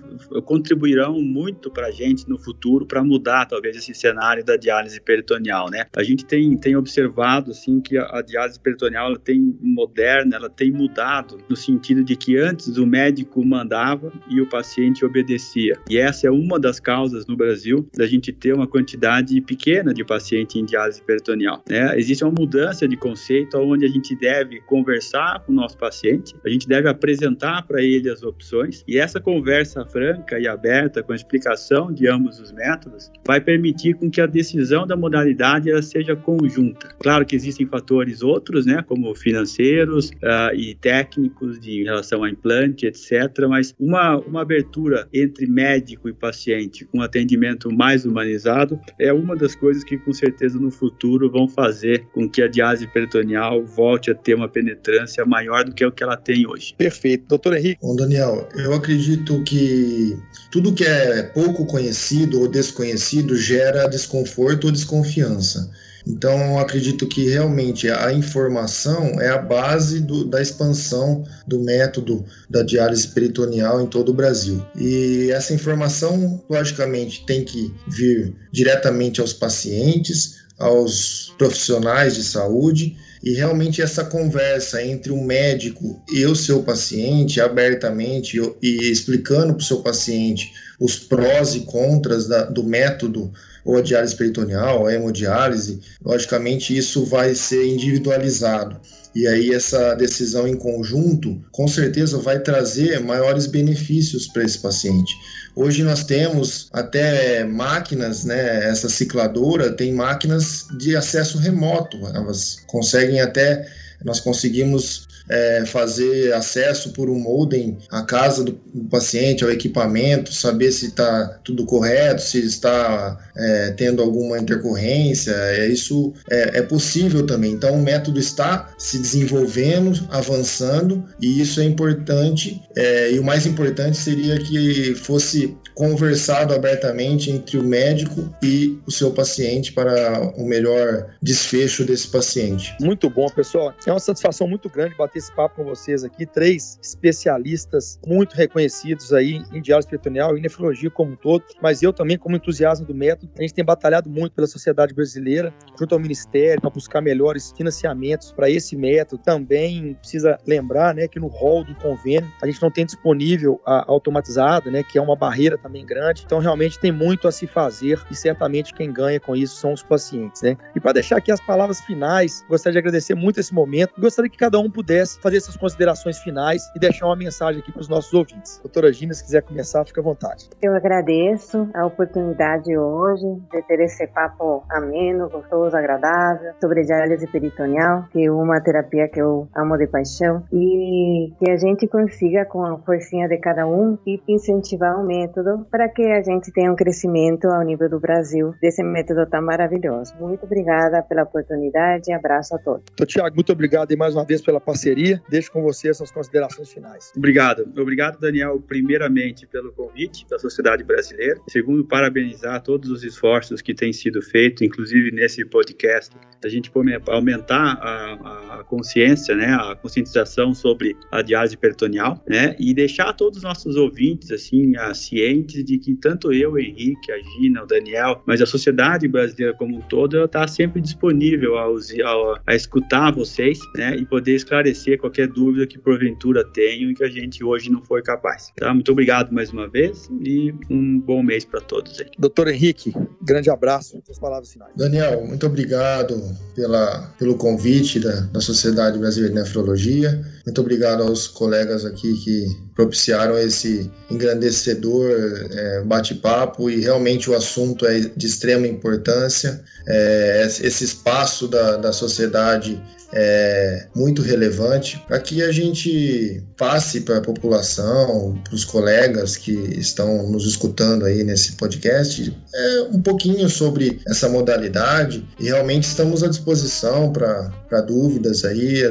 contribuirão 0.45 1.21
muito 1.21 1.69
para 1.69 1.87
a 1.87 1.91
gente 1.91 2.27
no 2.29 2.37
futuro 2.37 2.85
para 2.85 3.03
mudar, 3.03 3.45
talvez, 3.45 3.75
esse 3.75 3.93
cenário 3.93 4.43
da 4.43 4.55
diálise 4.55 5.01
peritoneal, 5.01 5.69
né? 5.69 5.85
A 5.95 6.03
gente 6.03 6.25
tem, 6.25 6.55
tem 6.57 6.75
observado, 6.75 7.51
assim, 7.51 7.81
que 7.81 7.97
a, 7.97 8.19
a 8.19 8.21
diálise 8.21 8.59
peritoneal 8.59 9.07
ela 9.07 9.19
tem 9.19 9.57
moderna, 9.61 10.35
ela 10.35 10.49
tem 10.49 10.71
mudado 10.77 11.37
no 11.49 11.55
sentido 11.55 12.03
de 12.03 12.15
que 12.15 12.37
antes 12.37 12.77
o 12.77 12.85
médico 12.85 13.43
mandava 13.43 14.11
e 14.29 14.39
o 14.39 14.47
paciente 14.47 15.03
obedecia. 15.03 15.77
E 15.89 15.97
essa 15.97 16.27
é 16.27 16.31
uma 16.31 16.59
das 16.59 16.79
causas 16.79 17.25
no 17.25 17.35
Brasil 17.35 17.87
da 17.95 18.05
gente 18.05 18.31
ter 18.31 18.53
uma 18.53 18.67
quantidade 18.67 19.39
pequena 19.41 19.93
de 19.93 20.05
paciente 20.05 20.59
em 20.59 20.65
diálise 20.65 21.01
peritoneal. 21.01 21.63
Né? 21.67 21.97
Existe 21.97 22.23
uma 22.23 22.33
mudança 22.37 22.87
de 22.87 22.95
conceito 22.95 23.57
onde 23.57 23.85
a 23.85 23.89
gente 23.89 24.15
deve 24.15 24.61
conversar 24.61 25.43
com 25.43 25.51
o 25.51 25.55
nosso 25.55 25.77
paciente, 25.77 26.35
a 26.45 26.49
gente 26.49 26.67
deve 26.67 26.87
apresentar 26.87 27.63
para 27.63 27.81
ele 27.81 28.09
as 28.09 28.23
opções 28.23 28.83
e 28.87 28.97
essa 28.97 29.19
conversa 29.19 29.85
franca 29.85 30.39
e 30.39 30.47
aberta 30.47 31.01
com 31.01 31.11
a 31.11 31.15
explicação 31.15 31.91
de 31.91 32.07
ambos 32.07 32.39
os 32.39 32.51
métodos 32.51 33.11
vai 33.25 33.41
permitir 33.41 33.95
com 33.95 34.09
que 34.09 34.21
a 34.21 34.25
decisão 34.25 34.85
da 34.85 34.95
modalidade 34.95 35.69
ela 35.69 35.81
seja 35.81 36.15
conjunta. 36.15 36.89
Claro 36.99 37.25
que 37.25 37.35
existem 37.35 37.65
fatores 37.65 38.21
outros, 38.21 38.65
né, 38.65 38.83
como 38.85 39.13
financeiros 39.15 40.09
uh, 40.09 40.53
e 40.57 40.75
técnicos 40.75 41.59
de, 41.59 41.81
em 41.81 41.83
relação 41.83 42.23
a 42.23 42.29
implante, 42.29 42.85
etc. 42.85 43.11
Mas 43.47 43.73
uma, 43.79 44.17
uma 44.17 44.41
abertura 44.41 45.07
entre 45.13 45.45
médico 45.45 46.09
e 46.09 46.13
paciente 46.13 46.85
com 46.85 47.01
atendimento 47.01 47.71
mais 47.71 48.05
humanizado 48.05 48.79
é 48.99 49.13
uma 49.13 49.35
das 49.35 49.55
coisas 49.55 49.83
que 49.83 49.97
com 49.97 50.11
certeza 50.11 50.59
no 50.59 50.71
futuro 50.71 51.29
vão 51.29 51.47
fazer 51.47 52.05
com 52.13 52.27
que 52.27 52.41
a 52.41 52.47
diálise 52.47 52.87
peritoneal 52.87 53.63
volte 53.63 54.11
a 54.11 54.15
ter 54.15 54.33
uma 54.33 54.49
penetrância 54.49 55.25
maior 55.25 55.63
do 55.63 55.73
que 55.73 55.85
o 55.85 55.91
que 55.91 56.03
ela 56.03 56.17
tem 56.17 56.47
hoje. 56.47 56.73
Perfeito. 56.77 57.27
Doutor 57.27 57.55
Henrique. 57.55 57.79
Bom, 57.81 57.95
Daniel, 57.95 58.49
eu 58.55 58.73
acredito 58.73 59.43
que 59.43 60.17
tudo 60.51 60.73
que 60.73 60.83
é 60.83 61.23
pouco 61.23 61.65
conhecido 61.65 62.39
ou 62.41 62.47
desconhecido 62.47 63.35
gera 63.35 63.87
desconforto 63.87 64.65
ou 64.65 64.71
desconfiança. 64.71 65.69
Então, 66.09 66.57
acredito 66.57 67.05
que 67.05 67.29
realmente 67.29 67.89
a 67.89 68.13
informação 68.13 69.19
é 69.19 69.27
a 69.27 69.37
base 69.37 69.99
do, 69.99 70.23
da 70.23 70.41
expansão 70.41 71.25
do 71.45 71.59
método 71.59 72.25
da 72.49 72.63
diálise 72.63 73.09
peritoneal 73.09 73.81
em 73.81 73.87
todo 73.87 74.09
o 74.09 74.13
Brasil. 74.13 74.65
E 74.75 75.29
essa 75.31 75.53
informação, 75.53 76.41
logicamente, 76.49 77.25
tem 77.25 77.43
que 77.43 77.73
vir 77.89 78.33
diretamente 78.53 79.19
aos 79.19 79.33
pacientes, 79.33 80.37
aos 80.57 81.33
profissionais 81.37 82.15
de 82.15 82.23
saúde 82.23 82.95
e 83.23 83.33
realmente 83.33 83.81
essa 83.81 84.03
conversa 84.03 84.83
entre 84.83 85.11
o 85.11 85.21
médico 85.21 86.01
e 86.09 86.25
o 86.25 86.35
seu 86.35 86.63
paciente 86.63 87.41
abertamente 87.41 88.39
e 88.61 88.91
explicando 88.91 89.53
para 89.53 89.61
o 89.61 89.65
seu 89.65 89.81
paciente 89.81 90.51
os 90.79 90.97
prós 90.97 91.55
e 91.55 91.61
contras 91.61 92.27
da, 92.27 92.45
do 92.45 92.63
método 92.63 93.31
ou 93.67 93.77
a 93.77 93.81
diálise 93.81 94.15
peritoneal, 94.15 94.87
a 94.87 94.93
hemodiálise, 94.93 95.81
logicamente 96.01 96.75
isso 96.75 97.03
vai 97.03 97.35
ser 97.35 97.67
individualizado. 97.67 98.79
E 99.13 99.27
aí 99.27 99.53
essa 99.53 99.93
decisão 99.95 100.47
em 100.47 100.55
conjunto, 100.55 101.41
com 101.51 101.67
certeza 101.67 102.17
vai 102.17 102.39
trazer 102.39 103.01
maiores 103.01 103.45
benefícios 103.45 104.25
para 104.27 104.45
esse 104.45 104.59
paciente. 104.59 105.13
Hoje 105.53 105.83
nós 105.83 106.05
temos 106.05 106.69
até 106.71 107.43
máquinas, 107.43 108.23
né? 108.23 108.69
Essa 108.69 108.87
cicladora 108.87 109.71
tem 109.73 109.91
máquinas 109.91 110.67
de 110.77 110.95
acesso 110.95 111.37
remoto. 111.37 111.97
Elas 112.13 112.59
conseguem 112.67 113.19
até 113.19 113.67
nós 114.03 114.19
conseguimos 114.19 115.07
é, 115.29 115.65
fazer 115.65 116.33
acesso 116.33 116.91
por 116.91 117.09
um 117.09 117.19
modem 117.19 117.77
à 117.89 118.03
casa 118.03 118.43
do, 118.43 118.57
paciente, 118.89 119.43
ao 119.43 119.51
equipamento, 119.51 120.33
saber 120.33 120.71
se 120.71 120.87
está 120.87 121.39
tudo 121.43 121.65
correto, 121.65 122.21
se 122.21 122.39
está 122.45 123.17
é, 123.35 123.71
tendo 123.71 124.01
alguma 124.01 124.37
intercorrência. 124.37 125.31
É, 125.31 125.67
isso 125.67 126.13
é, 126.29 126.59
é, 126.59 126.61
possível 126.61 127.25
também. 127.25 127.53
Então, 127.53 127.73
o 127.73 127.81
método 127.81 128.19
está 128.19 128.69
se 128.77 128.99
desenvolvendo, 128.99 130.07
avançando, 130.11 131.03
e 131.21 131.41
isso 131.41 131.59
é 131.59 131.63
importante. 131.63 132.61
É, 132.75 133.11
e 133.11 133.19
o 133.19 133.23
mais 133.23 133.45
importante 133.45 133.97
seria 133.97 134.37
que 134.37 134.93
fosse 134.95 135.57
conversado 135.73 136.53
abertamente 136.53 137.29
entre 137.29 137.57
o 137.57 137.63
médico 137.63 138.33
e 138.41 138.79
o 138.87 138.91
seu 138.91 139.11
paciente 139.11 139.71
para 139.71 140.33
o 140.35 140.43
melhor 140.43 141.07
desfecho 141.21 141.83
desse 141.83 142.07
paciente. 142.07 142.75
Muito 142.81 143.09
bom, 143.09 143.27
pessoal. 143.29 143.73
É 143.87 143.91
uma 143.91 144.01
satisfação 144.01 144.49
muito 144.49 144.69
grande 144.69 144.95
bater 144.95 145.19
esse 145.19 145.33
papo 145.33 145.55
com 145.55 145.63
vocês 145.63 146.03
aqui. 146.03 146.25
Três 146.25 146.77
especialistas 146.83 147.97
muito 148.05 148.35
reconhecidos 148.35 149.13
aí 149.13 149.41
em 149.53 149.61
diálise 149.61 149.87
peritoneal 149.87 150.37
e 150.37 150.41
nefrologia 150.41 150.91
como 150.91 151.13
um 151.13 151.15
todo. 151.15 151.45
Mas 151.61 151.81
eu 151.81 151.93
também, 151.93 152.17
como 152.17 152.35
entusiasta 152.35 152.83
do 152.83 152.93
método, 152.93 153.31
a 153.37 153.41
gente 153.41 153.53
tem 153.53 153.63
batalhado 153.63 154.09
muito 154.09 154.33
pela 154.33 154.45
sociedade 154.45 154.93
brasileira, 154.93 155.53
junto 155.79 155.95
ao 155.95 156.01
Ministério, 156.01 156.59
para 156.59 156.69
buscar 156.69 156.99
melhores 156.99 157.53
financiamentos 157.55 158.33
para 158.33 158.49
esse 158.49 158.75
método. 158.75 159.23
Também 159.23 159.93
precisa 159.93 160.37
lembrar 160.45 160.93
né, 160.93 161.07
que 161.07 161.17
no 161.17 161.27
rol 161.27 161.63
do 161.63 161.73
convênio 161.75 162.29
a 162.43 162.45
gente 162.45 162.61
não 162.61 162.69
tem 162.69 162.85
disponível 162.85 163.61
a 163.65 163.89
automatizada, 163.89 164.69
né, 164.69 164.83
que 164.83 164.97
é 164.97 165.01
uma 165.01 165.15
barreira 165.15 165.57
também 165.57 165.85
grande. 165.85 166.23
Então, 166.25 166.39
realmente 166.39 166.77
tem 166.77 166.91
muito 166.91 167.25
a 167.25 167.31
se 167.31 167.47
fazer 167.47 168.01
e 168.11 168.15
certamente 168.15 168.73
quem 168.73 168.91
ganha 168.91 169.17
com 169.17 169.33
isso 169.33 169.55
são 169.55 169.71
os 169.71 169.81
pacientes. 169.81 170.41
Né? 170.41 170.57
E 170.75 170.79
para 170.81 170.91
deixar 170.91 171.19
aqui 171.19 171.31
as 171.31 171.39
palavras 171.39 171.79
finais, 171.79 172.43
gostaria 172.49 172.73
de 172.73 172.79
agradecer 172.79 173.15
muito 173.15 173.39
esse 173.39 173.53
momento 173.53 173.76
momento. 173.77 173.93
Gostaria 173.99 174.29
que 174.29 174.37
cada 174.37 174.59
um 174.59 174.69
pudesse 174.69 175.19
fazer 175.19 175.37
essas 175.37 175.55
considerações 175.55 176.17
finais 176.19 176.63
e 176.75 176.79
deixar 176.79 177.05
uma 177.05 177.15
mensagem 177.15 177.61
aqui 177.61 177.71
para 177.71 177.81
os 177.81 177.87
nossos 177.87 178.13
ouvintes. 178.13 178.59
Doutora 178.63 178.91
Gina, 178.91 179.13
se 179.13 179.23
quiser 179.23 179.41
começar, 179.43 179.85
fica 179.85 180.01
à 180.01 180.03
vontade. 180.03 180.49
Eu 180.61 180.73
agradeço 180.73 181.69
a 181.73 181.85
oportunidade 181.85 182.75
hoje 182.75 183.25
de 183.51 183.61
ter 183.63 183.79
esse 183.81 184.07
papo 184.07 184.63
ameno, 184.69 185.29
gostoso, 185.29 185.75
agradável, 185.75 186.53
sobre 186.59 186.83
diálise 186.83 187.27
peritoneal, 187.27 188.05
que 188.11 188.25
é 188.25 188.31
uma 188.31 188.59
terapia 188.61 189.07
que 189.07 189.21
eu 189.21 189.47
amo 189.55 189.77
de 189.77 189.87
paixão, 189.87 190.43
e 190.51 191.33
que 191.39 191.51
a 191.51 191.57
gente 191.57 191.87
consiga, 191.87 192.45
com 192.45 192.65
a 192.65 192.77
forcinha 192.79 193.27
de 193.27 193.37
cada 193.37 193.67
um, 193.67 193.97
incentivar 194.27 194.99
o 194.99 195.05
método 195.05 195.65
para 195.69 195.89
que 195.89 196.03
a 196.03 196.21
gente 196.21 196.51
tenha 196.51 196.71
um 196.71 196.75
crescimento 196.75 197.47
ao 197.47 197.63
nível 197.63 197.89
do 197.89 197.99
Brasil 197.99 198.53
desse 198.61 198.83
método 198.83 199.25
tão 199.27 199.41
maravilhoso. 199.41 200.13
Muito 200.19 200.45
obrigada 200.45 201.01
pela 201.03 201.23
oportunidade 201.23 202.09
e 202.09 202.13
abraço 202.13 202.55
a 202.55 202.59
todos. 202.59 202.83
Tiago, 203.07 203.35
muito 203.35 203.51
obrigado 203.51 203.66
obrigado 203.67 203.97
mais 203.97 204.15
uma 204.15 204.23
vez 204.23 204.41
pela 204.41 204.59
parceria. 204.61 205.21
Deixo 205.29 205.51
com 205.51 205.61
você 205.61 205.89
essas 205.89 206.09
considerações 206.09 206.71
finais. 206.71 207.11
Obrigado. 207.15 207.67
Obrigado, 207.77 208.17
Daniel, 208.19 208.61
primeiramente 208.65 209.45
pelo 209.45 209.71
convite 209.73 210.25
da 210.29 210.39
sociedade 210.39 210.83
brasileira. 210.83 211.39
Segundo, 211.49 211.83
parabenizar 211.85 212.61
todos 212.63 212.89
os 212.89 213.03
esforços 213.03 213.61
que 213.61 213.73
têm 213.73 213.91
sido 213.91 214.21
feitos, 214.21 214.61
inclusive 214.61 215.11
nesse 215.11 215.43
podcast, 215.45 216.15
a 216.43 216.47
gente 216.47 216.71
aumentar 217.07 217.77
a, 217.81 218.59
a 218.59 218.63
consciência, 218.63 219.35
né, 219.35 219.47
a 219.47 219.75
conscientização 219.75 220.53
sobre 220.53 220.95
a 221.11 221.21
diálise 221.21 221.57
peritoneal, 221.57 222.23
né, 222.27 222.55
e 222.59 222.73
deixar 222.73 223.11
todos 223.13 223.37
os 223.37 223.43
nossos 223.43 223.75
ouvintes, 223.75 224.31
assim, 224.31 224.73
cientes 224.93 225.63
de 225.63 225.77
que 225.77 225.95
tanto 225.95 226.31
eu, 226.31 226.53
o 226.53 226.59
Henrique, 226.59 227.11
a 227.11 227.17
Gina, 227.17 227.63
o 227.63 227.67
Daniel, 227.67 228.21
mas 228.25 228.41
a 228.41 228.45
sociedade 228.45 229.07
brasileira 229.07 229.53
como 229.53 229.77
um 229.77 229.81
todo, 229.81 230.23
está 230.23 230.47
sempre 230.47 230.79
disponível 230.79 231.57
a, 231.57 231.65
a, 231.65 232.41
a 232.47 232.55
escutar 232.55 233.11
vocês 233.11 233.56
vocês, 233.57 233.59
né, 233.75 233.95
e 233.95 234.05
poder 234.05 234.35
esclarecer 234.35 234.97
qualquer 234.99 235.27
dúvida 235.27 235.65
que 235.65 235.77
porventura 235.77 236.43
tenham 236.43 236.91
e 236.91 236.95
que 236.95 237.03
a 237.03 237.09
gente 237.09 237.43
hoje 237.43 237.69
não 237.69 237.81
foi 237.83 238.01
capaz. 238.01 238.51
Tá? 238.55 238.73
Muito 238.73 238.91
obrigado 238.91 239.31
mais 239.31 239.51
uma 239.51 239.67
vez 239.67 240.09
e 240.23 240.53
um 240.69 240.99
bom 240.99 241.23
mês 241.23 241.45
para 241.45 241.61
todos 241.61 241.99
aí. 241.99 242.07
Doutor 242.17 242.47
Henrique, 242.47 242.93
grande 243.21 243.49
abraço. 243.49 244.01
Suas 244.05 244.19
palavras 244.19 244.51
finais. 244.51 244.71
Daniel, 244.75 245.25
muito 245.25 245.45
obrigado 245.45 246.21
pela, 246.55 247.13
pelo 247.17 247.35
convite 247.35 247.99
da, 247.99 248.21
da 248.21 248.41
Sociedade 248.41 248.97
Brasileira 248.99 249.33
de 249.33 249.41
Nefrologia. 249.41 250.21
Muito 250.47 250.61
obrigado 250.61 251.03
aos 251.03 251.27
colegas 251.27 251.83
aqui 251.83 252.13
que 252.23 252.57
propiciaram 252.73 253.37
esse 253.37 253.91
engrandecedor 254.09 255.11
é, 255.51 255.81
bate-papo 255.83 256.69
e 256.69 256.79
realmente 256.79 257.29
o 257.29 257.35
assunto 257.35 257.85
é 257.85 257.99
de 257.99 258.25
extrema 258.25 258.65
importância. 258.65 259.61
É, 259.85 260.43
esse 260.45 260.85
espaço 260.85 261.49
da, 261.49 261.75
da 261.75 261.91
sociedade 261.91 262.81
é 263.13 263.87
muito 263.95 264.21
relevante 264.21 265.01
para 265.07 265.19
que 265.19 265.41
a 265.41 265.51
gente 265.51 266.43
passe 266.57 267.01
para 267.01 267.17
a 267.17 267.21
população, 267.21 268.37
para 268.43 268.53
os 268.53 268.65
colegas 268.65 269.37
que 269.37 269.51
estão 269.51 270.29
nos 270.29 270.45
escutando 270.45 271.05
aí 271.05 271.23
nesse 271.23 271.53
podcast, 271.53 272.35
é, 272.53 272.81
um 272.91 273.01
pouquinho 273.01 273.49
sobre 273.49 274.01
essa 274.07 274.27
modalidade 274.27 275.27
e 275.39 275.45
realmente 275.45 275.83
estamos 275.83 276.23
à 276.23 276.27
disposição 276.27 277.11
para 277.13 277.81
dúvidas 277.81 278.43
aí, 278.43 278.81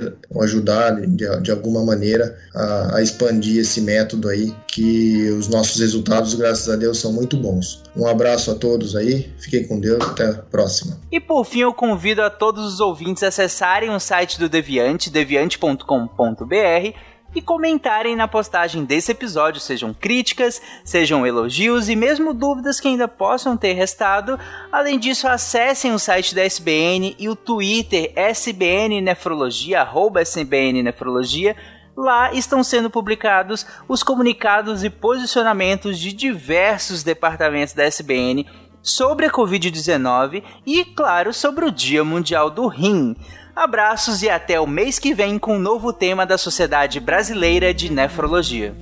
ajudar 0.40 0.92
de, 1.00 1.42
de 1.42 1.45
alguma 1.50 1.84
maneira 1.84 2.36
a, 2.54 2.96
a 2.96 3.02
expandir 3.02 3.60
esse 3.60 3.80
método 3.80 4.28
aí, 4.28 4.54
que 4.66 5.30
os 5.30 5.48
nossos 5.48 5.80
resultados, 5.80 6.34
graças 6.34 6.68
a 6.68 6.76
Deus, 6.76 6.98
são 6.98 7.12
muito 7.12 7.36
bons. 7.36 7.82
Um 7.96 8.06
abraço 8.06 8.50
a 8.50 8.54
todos 8.54 8.94
aí, 8.94 9.30
fiquem 9.38 9.66
com 9.66 9.80
Deus, 9.80 10.02
até 10.04 10.26
a 10.26 10.34
próxima. 10.34 10.98
E 11.10 11.18
por 11.20 11.44
fim, 11.44 11.60
eu 11.60 11.72
convido 11.72 12.22
a 12.22 12.30
todos 12.30 12.74
os 12.74 12.80
ouvintes 12.80 13.22
a 13.22 13.28
acessarem 13.28 13.90
o 13.90 13.98
site 13.98 14.38
do 14.38 14.48
Deviante, 14.48 15.10
deviante.com.br 15.10 16.96
e 17.36 17.42
comentarem 17.42 18.16
na 18.16 18.26
postagem 18.26 18.82
desse 18.82 19.12
episódio, 19.12 19.60
sejam 19.60 19.92
críticas, 19.92 20.60
sejam 20.82 21.26
elogios 21.26 21.86
e 21.90 21.94
mesmo 21.94 22.32
dúvidas 22.32 22.80
que 22.80 22.88
ainda 22.88 23.06
possam 23.06 23.58
ter 23.58 23.74
restado. 23.74 24.40
Além 24.72 24.98
disso, 24.98 25.28
acessem 25.28 25.92
o 25.92 25.98
site 25.98 26.34
da 26.34 26.42
SBN 26.42 27.14
e 27.18 27.28
o 27.28 27.36
Twitter 27.36 28.10
SBN 28.16 29.02
Nefrologia, 29.02 29.82
arroba 29.82 30.22
SBN 30.22 30.82
Nefrologia. 30.82 31.54
Lá 31.94 32.32
estão 32.32 32.64
sendo 32.64 32.88
publicados 32.88 33.66
os 33.86 34.02
comunicados 34.02 34.82
e 34.82 34.88
posicionamentos 34.88 35.98
de 35.98 36.14
diversos 36.14 37.02
departamentos 37.02 37.74
da 37.74 37.84
SBN 37.84 38.46
sobre 38.82 39.26
a 39.26 39.30
Covid-19 39.30 40.42
e, 40.64 40.86
claro, 40.86 41.34
sobre 41.34 41.66
o 41.66 41.70
Dia 41.70 42.02
Mundial 42.02 42.48
do 42.48 42.66
Rim. 42.66 43.14
Abraços 43.56 44.22
e 44.22 44.28
até 44.28 44.60
o 44.60 44.66
mês 44.66 44.98
que 44.98 45.14
vem 45.14 45.38
com 45.38 45.56
um 45.56 45.58
novo 45.58 45.90
tema 45.90 46.26
da 46.26 46.36
Sociedade 46.36 47.00
Brasileira 47.00 47.72
de 47.72 47.90
Nefrologia. 47.90 48.74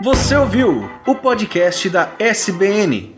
Você 0.00 0.36
ouviu 0.36 0.88
o 1.04 1.14
podcast 1.16 1.90
da 1.90 2.12
SBN 2.20 3.17